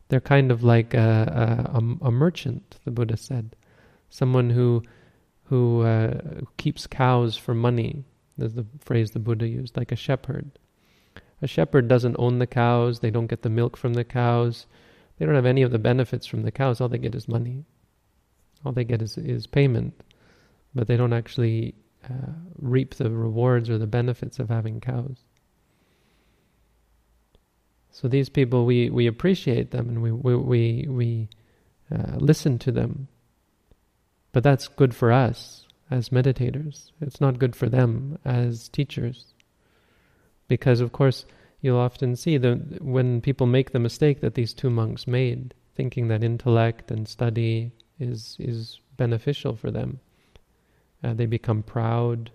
They're 0.08 0.20
kind 0.20 0.52
of 0.52 0.62
like 0.62 0.94
a, 0.94 1.72
a, 1.74 2.06
a 2.06 2.10
merchant, 2.12 2.78
the 2.84 2.92
Buddha 2.92 3.16
said, 3.16 3.56
someone 4.08 4.50
who 4.50 4.82
who 5.44 5.82
uh, 5.82 6.40
keeps 6.56 6.86
cows 6.86 7.36
for 7.36 7.54
money 7.54 8.04
that's 8.38 8.54
the 8.54 8.66
phrase 8.80 9.10
the 9.10 9.18
Buddha 9.18 9.46
used, 9.46 9.76
like 9.76 9.92
a 9.92 9.96
shepherd. 9.96 10.50
A 11.42 11.46
shepherd 11.46 11.88
doesn't 11.88 12.16
own 12.18 12.38
the 12.38 12.46
cows, 12.46 13.00
they 13.00 13.10
don't 13.10 13.26
get 13.26 13.42
the 13.42 13.50
milk 13.50 13.76
from 13.76 13.94
the 13.94 14.04
cows, 14.04 14.66
they 15.18 15.26
don't 15.26 15.34
have 15.34 15.46
any 15.46 15.62
of 15.62 15.70
the 15.70 15.78
benefits 15.78 16.26
from 16.26 16.42
the 16.42 16.50
cows, 16.50 16.80
all 16.80 16.88
they 16.88 16.98
get 16.98 17.14
is 17.14 17.28
money. 17.28 17.64
All 18.64 18.72
they 18.72 18.84
get 18.84 19.02
is, 19.02 19.16
is 19.16 19.46
payment, 19.46 20.02
but 20.74 20.88
they 20.88 20.96
don't 20.96 21.12
actually 21.12 21.74
uh, 22.04 22.32
reap 22.58 22.94
the 22.94 23.10
rewards 23.10 23.70
or 23.70 23.78
the 23.78 23.86
benefits 23.86 24.38
of 24.38 24.48
having 24.48 24.80
cows. 24.80 25.18
So 27.90 28.08
these 28.08 28.28
people, 28.28 28.66
we, 28.66 28.90
we 28.90 29.06
appreciate 29.06 29.70
them 29.70 29.88
and 29.88 30.02
we, 30.02 30.12
we, 30.12 30.36
we, 30.36 30.86
we 30.88 31.28
uh, 31.90 32.16
listen 32.16 32.58
to 32.60 32.72
them. 32.72 33.08
But 34.32 34.42
that's 34.42 34.68
good 34.68 34.94
for 34.94 35.12
us 35.12 35.65
as 35.90 36.08
meditators. 36.10 36.90
It's 37.00 37.20
not 37.20 37.38
good 37.38 37.54
for 37.54 37.68
them 37.68 38.18
as 38.24 38.68
teachers. 38.68 39.34
Because, 40.48 40.80
of 40.80 40.92
course, 40.92 41.26
you'll 41.60 41.78
often 41.78 42.16
see 42.16 42.38
that 42.38 42.82
when 42.82 43.20
people 43.20 43.46
make 43.46 43.72
the 43.72 43.78
mistake 43.78 44.20
that 44.20 44.34
these 44.34 44.54
two 44.54 44.70
monks 44.70 45.06
made, 45.06 45.54
thinking 45.74 46.08
that 46.08 46.22
intellect 46.22 46.90
and 46.90 47.08
study 47.08 47.72
is, 47.98 48.36
is 48.38 48.80
beneficial 48.96 49.56
for 49.56 49.70
them, 49.70 50.00
uh, 51.02 51.14
they 51.14 51.26
become 51.26 51.62
proud, 51.62 52.30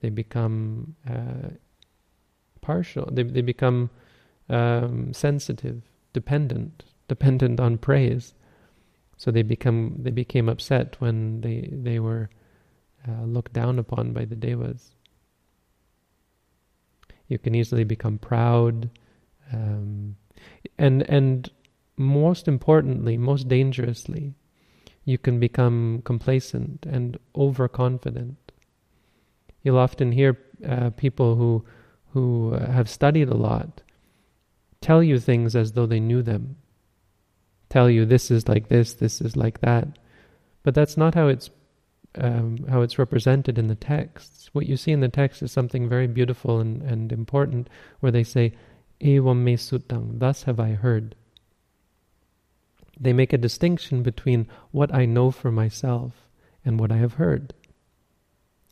they 0.00 0.10
become 0.10 0.94
uh, 1.08 1.48
partial, 2.60 3.08
they, 3.10 3.22
they 3.22 3.40
become 3.40 3.90
um, 4.48 5.12
sensitive, 5.12 5.82
dependent, 6.12 6.84
dependent 7.08 7.60
on 7.60 7.78
praise. 7.78 8.34
So 9.16 9.30
they 9.30 9.42
become 9.42 9.94
they 9.98 10.10
became 10.10 10.48
upset 10.48 10.96
when 10.98 11.42
they 11.42 11.68
they 11.70 12.00
were 12.00 12.28
uh, 13.08 13.24
looked 13.24 13.52
down 13.52 13.78
upon 13.78 14.12
by 14.12 14.24
the 14.24 14.36
devas. 14.36 14.92
You 17.28 17.38
can 17.38 17.54
easily 17.54 17.84
become 17.84 18.18
proud, 18.18 18.90
um, 19.52 20.16
and 20.78 21.02
and 21.02 21.50
most 21.96 22.48
importantly, 22.48 23.16
most 23.16 23.48
dangerously, 23.48 24.34
you 25.04 25.18
can 25.18 25.40
become 25.40 26.02
complacent 26.04 26.84
and 26.86 27.18
overconfident. 27.34 28.52
You'll 29.62 29.78
often 29.78 30.12
hear 30.12 30.38
uh, 30.68 30.90
people 30.90 31.36
who 31.36 31.64
who 32.12 32.52
have 32.52 32.90
studied 32.90 33.28
a 33.28 33.34
lot 33.34 33.82
tell 34.82 35.02
you 35.02 35.18
things 35.18 35.56
as 35.56 35.72
though 35.72 35.86
they 35.86 36.00
knew 36.00 36.22
them. 36.22 36.56
Tell 37.70 37.88
you 37.88 38.04
this 38.04 38.30
is 38.30 38.48
like 38.48 38.68
this, 38.68 38.92
this 38.92 39.22
is 39.22 39.34
like 39.36 39.60
that, 39.60 39.88
but 40.62 40.74
that's 40.74 40.98
not 40.98 41.14
how 41.14 41.28
it's 41.28 41.48
um, 42.16 42.64
how 42.68 42.82
it's 42.82 42.98
represented 42.98 43.58
in 43.58 43.68
the 43.68 43.74
texts. 43.74 44.50
What 44.52 44.66
you 44.66 44.76
see 44.76 44.92
in 44.92 45.00
the 45.00 45.08
text 45.08 45.42
is 45.42 45.52
something 45.52 45.88
very 45.88 46.06
beautiful 46.06 46.60
and, 46.60 46.82
and 46.82 47.12
important, 47.12 47.68
where 48.00 48.12
they 48.12 48.24
say, 48.24 48.52
"Evam 49.00 49.42
me 49.42 49.56
sutang," 49.56 50.18
thus 50.18 50.44
have 50.44 50.60
I 50.60 50.72
heard. 50.72 51.14
They 53.00 53.12
make 53.12 53.32
a 53.32 53.38
distinction 53.38 54.02
between 54.02 54.46
what 54.70 54.94
I 54.94 55.06
know 55.06 55.30
for 55.30 55.50
myself 55.50 56.28
and 56.64 56.78
what 56.78 56.92
I 56.92 56.98
have 56.98 57.14
heard. 57.14 57.54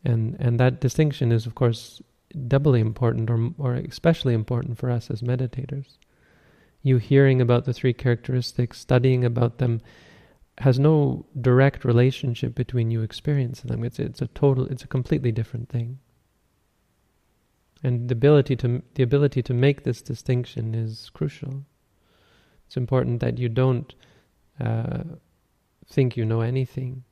And, 0.05 0.37
and 0.39 0.61
that 0.61 0.81
distinction 0.81 1.33
is, 1.33 1.47
of 1.47 1.55
course, 1.55 2.01
doubly 2.47 2.81
important 2.81 3.29
or, 3.29 3.51
or 3.59 3.75
especially 3.75 4.35
important 4.35 4.79
for 4.79 4.91
us 4.91 5.11
as 5.11 5.23
meditators. 5.23 5.99
You 6.83 6.99
hearing 6.99 7.41
about 7.41 7.65
the 7.65 7.75
three 7.75 7.93
characteristics, 7.93 8.79
studying 8.79 9.25
about 9.25 9.59
them, 9.59 9.81
has 10.61 10.79
no 10.79 11.25
direct 11.41 11.85
relationship 11.85 12.55
between 12.55 12.91
you 12.91 13.01
experiencing 13.01 13.71
them. 13.71 13.83
It's, 13.83 13.99
it's 13.99 14.21
a 14.21 14.27
total, 14.29 14.67
it's 14.67 14.85
a 14.85 14.89
completely 14.89 15.33
different 15.33 15.71
thing. 15.71 15.99
And 17.83 18.11
the 18.11 18.13
ability 18.13 18.57
to 18.57 18.83
the 18.95 19.03
ability 19.03 19.43
to 19.43 19.55
make 19.55 19.85
this 19.85 20.03
distinction 20.03 20.75
is 20.75 21.11
crucial. 21.15 21.65
It's 22.67 22.77
important 22.77 23.21
that 23.21 23.39
you 23.39 23.49
don't 23.49 23.95
uh, 24.61 25.05
think 25.89 26.17
you 26.17 26.27
know 26.27 26.43
anything. 26.43 27.05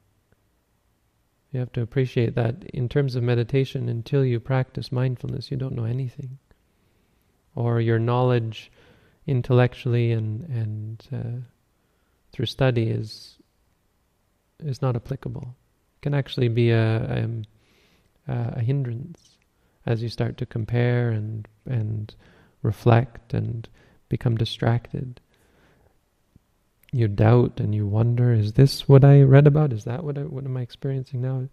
You 1.51 1.61
have 1.61 1.73
to 1.73 1.81
appreciate 1.81 2.35
that 2.35 2.65
in 2.75 2.91
terms 2.91 3.17
of 3.17 3.23
meditation, 3.23 3.89
until 3.89 4.27
you 4.27 4.39
practice 4.41 4.93
mindfulness, 4.93 5.51
you 5.51 5.57
don't 5.57 5.75
know 5.75 5.85
anything. 5.85 6.39
Or 7.55 7.81
your 7.81 7.99
knowledge 7.99 8.71
intellectually 9.27 10.13
and, 10.13 10.43
and 10.51 11.09
uh, 11.11 11.41
through 12.31 12.47
study 12.47 12.91
is 12.91 13.38
is 14.65 14.83
not 14.83 14.97
applicable. 14.97 15.55
It 15.97 16.03
can 16.03 16.15
actually 16.15 16.49
be 16.49 16.71
a, 16.71 16.97
a, 17.05 17.25
um, 17.25 17.45
a 18.27 18.61
hindrance 18.61 19.37
as 19.87 20.03
you 20.03 20.09
start 20.09 20.37
to 20.39 20.47
compare 20.47 21.11
and 21.11 21.49
and 21.67 22.15
reflect 22.63 23.33
and 23.33 23.69
become 24.09 24.37
distracted 24.37 25.21
you 26.93 27.09
doubt 27.09 27.61
and 27.61 27.75
you 27.75 27.87
wonder, 27.87 28.33
is 28.33 28.55
this 28.55 28.89
what 28.89 29.05
I 29.05 29.23
read 29.23 29.47
about? 29.47 29.73
Is 29.73 29.85
that 29.85 30.05
what 30.05 30.17
I, 30.17 30.23
what 30.23 30.45
am 30.45 30.57
I 30.57 30.63
experiencing 30.63 31.21
now? 31.21 31.49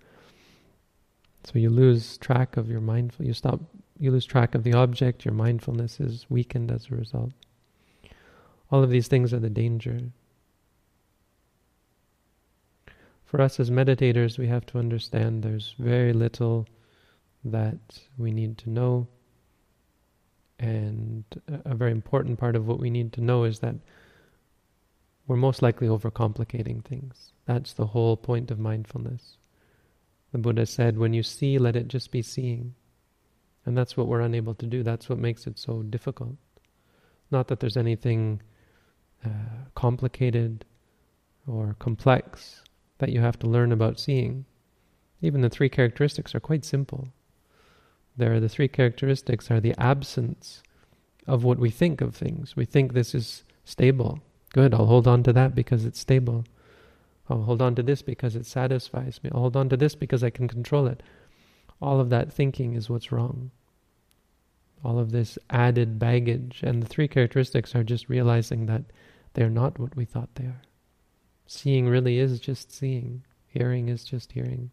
So 1.44 1.60
you 1.60 1.70
lose 1.70 2.18
track 2.18 2.58
of 2.58 2.70
your 2.70 2.82
mindful. 2.82 3.26
You 3.26 3.34
stop. 3.34 3.60
You 4.00 4.12
lose 4.12 4.26
track 4.26 4.56
of 4.56 4.64
the 4.64 4.74
object. 4.74 5.26
Your 5.26 5.34
mindfulness 5.34 6.00
is 6.00 6.26
weakened 6.30 6.72
as 6.72 6.88
a 6.90 6.96
result. 6.96 7.32
All 8.72 8.84
of 8.84 8.90
these 8.90 9.08
things 9.08 9.34
are 9.34 9.40
the 9.40 9.50
danger. 9.50 10.00
For 13.26 13.42
us 13.42 13.60
as 13.60 13.70
meditators, 13.70 14.38
we 14.38 14.48
have 14.48 14.66
to 14.68 14.78
understand 14.78 15.44
there's 15.44 15.76
very 15.80 16.14
little 16.14 16.68
that 17.44 18.00
we 18.18 18.32
need 18.32 18.58
to 18.60 18.70
know. 18.70 19.08
And 20.60 21.26
a 21.48 21.76
very 21.76 21.92
important 21.92 22.40
part 22.40 22.56
of 22.56 22.68
what 22.68 22.80
we 22.80 22.90
need 22.90 23.12
to 23.14 23.22
know 23.22 23.44
is 23.44 23.60
that 23.60 23.76
we're 25.28 25.36
most 25.36 25.62
likely 25.62 25.88
overcomplicating 25.88 26.86
things. 26.86 27.34
That's 27.46 27.74
the 27.74 27.88
whole 27.88 28.16
point 28.16 28.52
of 28.52 28.60
mindfulness. 28.60 29.38
The 30.32 30.38
Buddha 30.38 30.66
said, 30.66 30.98
when 30.98 31.14
you 31.14 31.24
see, 31.24 31.58
let 31.58 31.76
it 31.76 31.88
just 31.88 32.12
be 32.12 32.22
seeing. 32.22 32.76
And 33.66 33.76
that's 33.76 33.98
what 33.98 34.08
we're 34.08 34.22
unable 34.22 34.54
to 34.56 34.68
do. 34.68 34.84
That's 34.84 35.10
what 35.10 35.18
makes 35.18 35.48
it 35.48 35.58
so 35.58 35.82
difficult. 35.82 36.36
Not 37.32 37.48
that 37.48 37.60
there's 37.60 37.78
anything 37.78 38.42
uh, 39.26 39.30
complicated 39.74 40.64
or 41.48 41.76
complex 41.80 42.62
that 43.00 43.12
you 43.12 43.22
have 43.22 43.38
to 43.40 43.48
learn 43.48 43.72
about 43.72 44.00
seeing. 44.00 44.46
Even 45.22 45.42
the 45.42 45.50
three 45.50 45.70
characteristics 45.70 46.34
are 46.36 46.40
quite 46.40 46.66
simple. 46.66 47.10
There, 48.18 48.34
are 48.34 48.40
the 48.40 48.50
three 48.50 48.68
characteristics 48.68 49.52
are 49.52 49.60
the 49.60 49.76
absence 49.78 50.64
of 51.28 51.44
what 51.44 51.60
we 51.60 51.70
think 51.70 52.02
of 52.02 52.16
things. 52.16 52.56
We 52.56 52.66
think 52.66 52.94
this 52.94 53.14
is 53.14 53.44
stable. 53.66 54.20
Good, 54.54 54.74
I'll 54.74 54.86
hold 54.86 55.08
on 55.08 55.24
to 55.24 55.34
that 55.34 55.56
because 55.56 55.86
it's 55.86 56.00
stable. 56.00 56.46
I'll 57.30 57.44
hold 57.44 57.62
on 57.62 57.76
to 57.76 57.84
this 57.84 58.02
because 58.02 58.36
it 58.36 58.46
satisfies 58.46 59.20
me. 59.24 59.32
I'll 59.34 59.42
hold 59.42 59.58
on 59.58 59.70
to 59.70 59.78
this 59.78 59.96
because 59.96 60.24
I 60.24 60.30
can 60.30 60.48
control 60.48 60.88
it. 60.88 61.02
All 61.82 62.00
of 62.00 62.10
that 62.10 62.32
thinking 62.32 62.76
is 62.76 62.90
what's 62.90 63.12
wrong. 63.12 63.52
All 64.84 65.00
of 65.00 65.12
this 65.12 65.38
added 65.50 65.98
baggage. 65.98 66.62
And 66.64 66.82
the 66.82 66.88
three 66.88 67.08
characteristics 67.08 67.76
are 67.76 67.84
just 67.84 68.08
realizing 68.08 68.68
that 68.68 68.84
they're 69.34 69.50
not 69.50 69.80
what 69.80 69.96
we 69.96 70.06
thought 70.06 70.30
they 70.36 70.46
are. 70.46 70.62
Seeing 71.48 71.88
really 71.88 72.20
is 72.20 72.40
just 72.40 72.72
seeing, 72.72 73.24
hearing 73.48 73.90
is 73.90 74.04
just 74.04 74.32
hearing. 74.32 74.72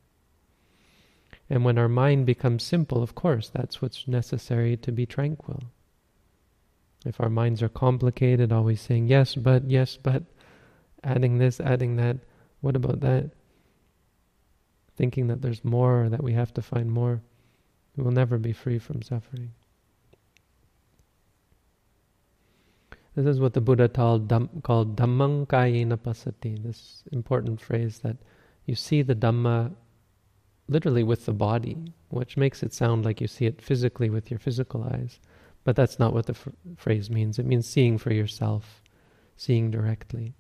And 1.51 1.65
when 1.65 1.77
our 1.77 1.89
mind 1.89 2.25
becomes 2.25 2.63
simple, 2.63 3.03
of 3.03 3.15
course, 3.15 3.51
that's 3.51 3.83
what's 3.83 4.09
necessary 4.09 4.77
to 4.79 4.93
be 4.93 5.05
tranquil. 5.05 5.63
If 7.05 7.21
our 7.21 7.29
minds 7.29 7.63
are 7.63 7.69
complicated, 7.69 8.53
always 8.53 8.81
saying 8.81 9.09
yes, 9.09 9.35
but, 9.35 9.69
yes, 9.69 9.97
but, 9.97 10.23
adding 11.05 11.39
this, 11.39 11.61
adding 11.61 11.97
that, 11.97 12.19
what 12.61 12.77
about 12.77 13.01
that? 13.01 13.31
Thinking 14.97 15.27
that 15.27 15.43
there's 15.43 15.65
more, 15.65 16.09
that 16.09 16.23
we 16.23 16.33
have 16.33 16.55
to 16.55 16.63
find 16.63 16.91
more, 16.91 17.21
we 17.97 18.05
will 18.05 18.13
never 18.13 18.39
be 18.39 18.53
free 18.53 18.79
from 18.79 19.03
suffering. 19.03 19.51
This 23.15 23.27
is 23.27 23.41
what 23.41 23.53
the 23.53 23.61
Buddha 23.61 23.89
called, 23.89 24.33
called 24.63 24.97
Dhammang 24.97 25.47
Kayena 25.47 25.99
Pasati, 25.99 26.63
this 26.63 27.03
important 27.13 27.61
phrase 27.61 27.99
that 27.99 28.17
you 28.65 28.75
see 28.75 29.03
the 29.03 29.15
Dhamma 29.15 29.75
literally 30.69 31.03
with 31.03 31.27
the 31.27 31.33
body, 31.33 31.93
which 32.09 32.39
makes 32.39 32.63
it 32.63 32.73
sound 32.73 33.05
like 33.05 33.21
you 33.21 33.27
see 33.27 33.45
it 33.45 33.61
physically 33.61 34.09
with 34.09 34.31
your 34.31 34.39
physical 34.39 34.83
eyes. 34.85 35.21
But 35.65 35.77
that's 35.77 35.99
not 35.99 36.15
what 36.15 36.27
the 36.27 36.37
phrase 36.77 37.11
means. 37.11 37.39
It 37.39 37.47
means 37.47 37.69
seeing 37.69 37.99
for 37.99 38.13
yourself, 38.13 38.83
seeing 39.37 39.71
directly. 39.71 40.35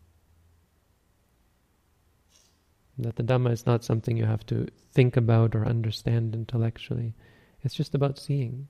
That 2.99 3.17
the 3.17 3.23
Dhamma 3.23 3.53
is 3.53 3.67
not 3.67 3.85
something 3.85 4.17
you 4.17 4.25
have 4.25 4.47
to 4.47 4.67
think 4.93 5.17
about 5.17 5.55
or 5.55 5.67
understand 5.67 6.35
intellectually. 6.35 7.15
It's 7.63 7.75
just 7.75 7.95
about 7.95 8.19
seeing. 8.19 8.69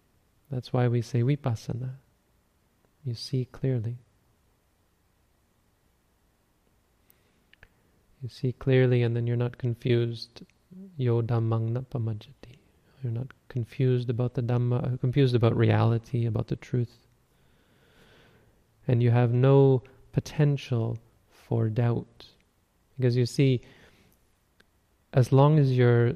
That's 0.50 0.72
why 0.72 0.88
we 0.88 1.02
say 1.02 1.22
vipassana. 1.22 1.90
You 3.04 3.14
see 3.14 3.46
clearly. 3.46 3.98
You 8.22 8.28
see 8.28 8.52
clearly 8.52 9.02
and 9.02 9.16
then 9.16 9.26
you're 9.26 9.36
not 9.36 9.58
confused. 9.58 10.42
Yo 10.96 11.22
dhammang 11.22 11.70
napamajjati. 11.70 12.58
You're 13.02 13.12
not 13.12 13.28
confused 13.48 14.08
about 14.08 14.34
the 14.34 14.42
Dhamma, 14.42 14.94
uh, 14.94 14.96
confused 14.98 15.34
about 15.34 15.56
reality, 15.56 16.26
about 16.26 16.46
the 16.46 16.56
truth. 16.56 17.06
And 18.86 19.02
you 19.02 19.10
have 19.10 19.32
no 19.32 19.82
potential 20.12 20.98
for 21.28 21.68
doubt. 21.68 22.26
Because 22.96 23.16
you 23.16 23.26
see, 23.26 23.60
as 25.12 25.32
long 25.32 25.58
as 25.58 25.76
your 25.76 26.14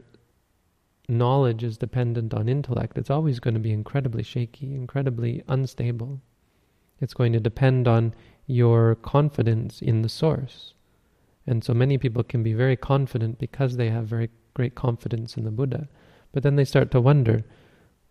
knowledge 1.08 1.64
is 1.64 1.76
dependent 1.76 2.32
on 2.32 2.48
intellect, 2.48 2.96
it's 2.98 3.10
always 3.10 3.40
going 3.40 3.54
to 3.54 3.60
be 3.60 3.72
incredibly 3.72 4.22
shaky, 4.22 4.74
incredibly 4.74 5.42
unstable. 5.48 6.20
It's 7.00 7.14
going 7.14 7.32
to 7.32 7.40
depend 7.40 7.86
on 7.86 8.14
your 8.46 8.94
confidence 8.94 9.82
in 9.82 10.02
the 10.02 10.08
source. 10.08 10.74
And 11.46 11.62
so 11.62 11.74
many 11.74 11.98
people 11.98 12.22
can 12.22 12.42
be 12.42 12.54
very 12.54 12.76
confident 12.76 13.38
because 13.38 13.76
they 13.76 13.90
have 13.90 14.06
very 14.06 14.30
great 14.54 14.74
confidence 14.74 15.36
in 15.36 15.44
the 15.44 15.50
Buddha. 15.50 15.88
But 16.32 16.42
then 16.42 16.56
they 16.56 16.64
start 16.64 16.90
to 16.92 17.00
wonder, 17.00 17.44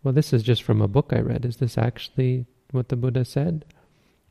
well, 0.04 0.14
this 0.14 0.34
is 0.34 0.44
just 0.44 0.64
from 0.64 0.82
a 0.82 0.88
book 0.88 1.12
I 1.12 1.20
read. 1.20 1.46
Is 1.46 1.58
this 1.58 1.78
actually 1.78 2.46
what 2.72 2.90
the 2.90 2.96
Buddha 2.96 3.26
said? 3.26 3.66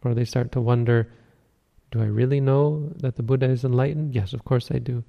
Or 0.03 0.15
they 0.15 0.25
start 0.25 0.53
to 0.53 0.61
wonder, 0.61 1.11
do 1.91 2.01
I 2.03 2.07
really 2.07 2.41
know 2.41 2.93
that 2.97 3.17
the 3.17 3.23
Buddha 3.23 3.47
is 3.47 3.65
enlightened? 3.65 4.15
Yes, 4.15 4.33
of 4.33 4.45
course 4.45 4.71
I 4.71 4.79
do. 4.79 5.05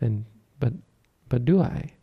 And 0.00 0.24
but 0.58 0.74
but 1.28 1.44
do 1.44 1.60
I? 1.60 1.94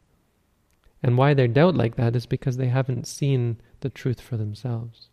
And 1.03 1.17
why 1.17 1.33
they 1.33 1.47
doubt 1.47 1.75
like 1.75 1.95
that 1.95 2.15
is 2.15 2.25
because 2.25 2.57
they 2.57 2.67
haven't 2.67 3.07
seen 3.07 3.61
the 3.81 3.89
truth 3.89 4.19
for 4.19 4.37
themselves. 4.37 5.09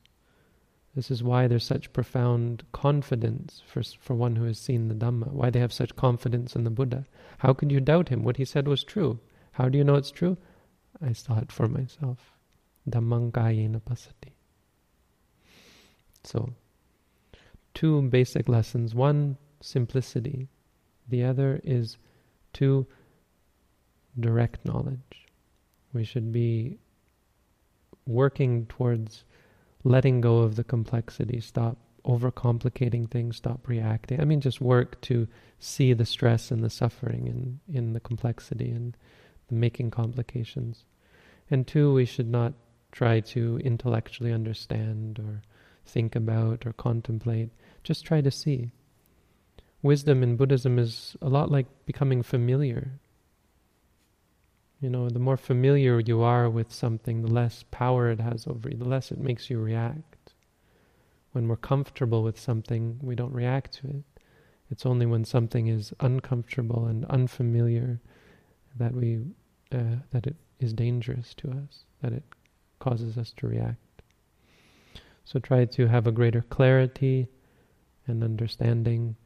This 0.94 1.10
is 1.10 1.24
why 1.24 1.48
there's 1.48 1.64
such 1.64 1.92
profound 1.92 2.62
confidence 2.72 3.62
for, 3.66 3.82
for 3.82 4.14
one 4.14 4.36
who 4.36 4.44
has 4.44 4.58
seen 4.58 4.88
the 4.88 4.94
Dhamma, 4.94 5.32
why 5.32 5.50
they 5.50 5.58
have 5.58 5.72
such 5.72 5.96
confidence 5.96 6.54
in 6.54 6.62
the 6.62 6.70
Buddha. 6.70 7.04
How 7.38 7.52
could 7.52 7.72
you 7.72 7.80
doubt 7.80 8.10
him? 8.10 8.22
What 8.22 8.36
he 8.36 8.44
said 8.44 8.68
was 8.68 8.84
true. 8.84 9.18
How 9.52 9.68
do 9.68 9.76
you 9.76 9.84
know 9.84 9.96
it's 9.96 10.12
true? 10.12 10.36
I 11.04 11.12
saw 11.12 11.38
it 11.38 11.50
for 11.50 11.68
myself. 11.68 12.32
Dhammang 12.88 13.32
kayena 13.32 13.80
pasati. 13.80 14.32
So, 16.22 16.50
two 17.74 18.02
basic 18.02 18.48
lessons. 18.48 18.94
One, 18.94 19.36
simplicity. 19.60 20.48
The 21.08 21.24
other 21.24 21.60
is 21.64 21.98
to 22.54 22.86
direct 24.18 24.64
knowledge. 24.64 25.26
We 25.92 26.04
should 26.04 26.32
be 26.32 26.78
working 28.06 28.66
towards 28.66 29.24
letting 29.84 30.20
go 30.20 30.38
of 30.38 30.56
the 30.56 30.64
complexity, 30.64 31.40
stop 31.40 31.76
overcomplicating 32.04 33.10
things, 33.10 33.36
stop 33.36 33.68
reacting. 33.68 34.20
I 34.20 34.24
mean, 34.24 34.40
just 34.40 34.60
work 34.60 35.00
to 35.02 35.28
see 35.58 35.92
the 35.92 36.04
stress 36.04 36.50
and 36.50 36.62
the 36.62 36.70
suffering 36.70 37.26
in, 37.26 37.60
in 37.74 37.92
the 37.92 38.00
complexity 38.00 38.70
and 38.70 38.96
the 39.48 39.54
making 39.54 39.90
complications. 39.90 40.84
And 41.50 41.66
two, 41.66 41.92
we 41.92 42.04
should 42.04 42.28
not 42.28 42.54
try 42.92 43.20
to 43.20 43.58
intellectually 43.64 44.32
understand 44.32 45.18
or 45.18 45.42
think 45.84 46.16
about 46.16 46.66
or 46.66 46.72
contemplate. 46.72 47.50
Just 47.82 48.04
try 48.04 48.20
to 48.20 48.30
see. 48.30 48.70
Wisdom 49.82 50.22
in 50.22 50.36
Buddhism 50.36 50.78
is 50.78 51.16
a 51.20 51.28
lot 51.28 51.50
like 51.50 51.66
becoming 51.84 52.22
familiar. 52.22 53.00
You 54.84 54.90
know, 54.90 55.08
the 55.08 55.18
more 55.18 55.38
familiar 55.38 55.98
you 55.98 56.20
are 56.20 56.50
with 56.50 56.70
something, 56.70 57.22
the 57.22 57.32
less 57.32 57.64
power 57.70 58.10
it 58.10 58.20
has 58.20 58.46
over 58.46 58.68
you, 58.68 58.76
the 58.76 58.84
less 58.84 59.10
it 59.10 59.18
makes 59.18 59.48
you 59.48 59.58
react. 59.58 60.34
When 61.32 61.48
we're 61.48 61.56
comfortable 61.56 62.22
with 62.22 62.38
something, 62.38 62.98
we 63.00 63.14
don't 63.14 63.32
react 63.32 63.72
to 63.78 63.86
it. 63.88 64.04
It's 64.70 64.84
only 64.84 65.06
when 65.06 65.24
something 65.24 65.68
is 65.68 65.94
uncomfortable 66.00 66.84
and 66.84 67.06
unfamiliar 67.06 68.02
that 68.76 68.92
we 68.92 69.20
uh, 69.72 70.00
that 70.10 70.26
it 70.26 70.36
is 70.60 70.74
dangerous 70.74 71.32
to 71.38 71.48
us, 71.48 71.86
that 72.02 72.12
it 72.12 72.24
causes 72.78 73.16
us 73.16 73.32
to 73.38 73.48
react. 73.48 74.02
So 75.24 75.38
try 75.38 75.64
to 75.64 75.86
have 75.88 76.06
a 76.06 76.12
greater 76.12 76.42
clarity 76.42 77.28
and 78.06 78.22
understanding, 78.22 79.16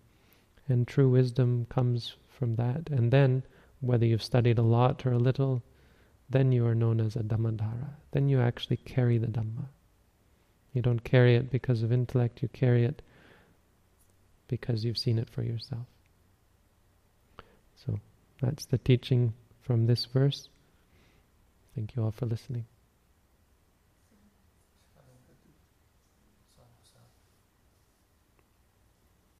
and 0.68 0.86
true 0.86 1.10
wisdom 1.10 1.66
comes 1.68 2.14
from 2.28 2.54
that. 2.54 2.90
And 2.90 3.10
then, 3.10 3.42
whether 3.80 4.06
you've 4.06 4.22
studied 4.22 4.58
a 4.58 4.62
lot 4.62 5.06
or 5.06 5.12
a 5.12 5.18
little, 5.18 5.62
then 6.30 6.52
you 6.52 6.66
are 6.66 6.74
known 6.74 7.00
as 7.00 7.16
a 7.16 7.22
Dhammadhara. 7.22 7.90
Then 8.12 8.28
you 8.28 8.40
actually 8.40 8.78
carry 8.78 9.18
the 9.18 9.26
Dhamma. 9.26 9.66
You 10.72 10.82
don't 10.82 11.02
carry 11.02 11.36
it 11.36 11.50
because 11.50 11.82
of 11.82 11.92
intellect, 11.92 12.42
you 12.42 12.48
carry 12.48 12.84
it 12.84 13.02
because 14.48 14.84
you've 14.84 14.98
seen 14.98 15.18
it 15.18 15.30
for 15.30 15.42
yourself. 15.42 15.86
So 17.86 18.00
that's 18.40 18.66
the 18.66 18.78
teaching 18.78 19.34
from 19.62 19.86
this 19.86 20.04
verse. 20.06 20.48
Thank 21.74 21.94
you 21.96 22.02
all 22.02 22.10
for 22.10 22.26
listening. 22.26 22.64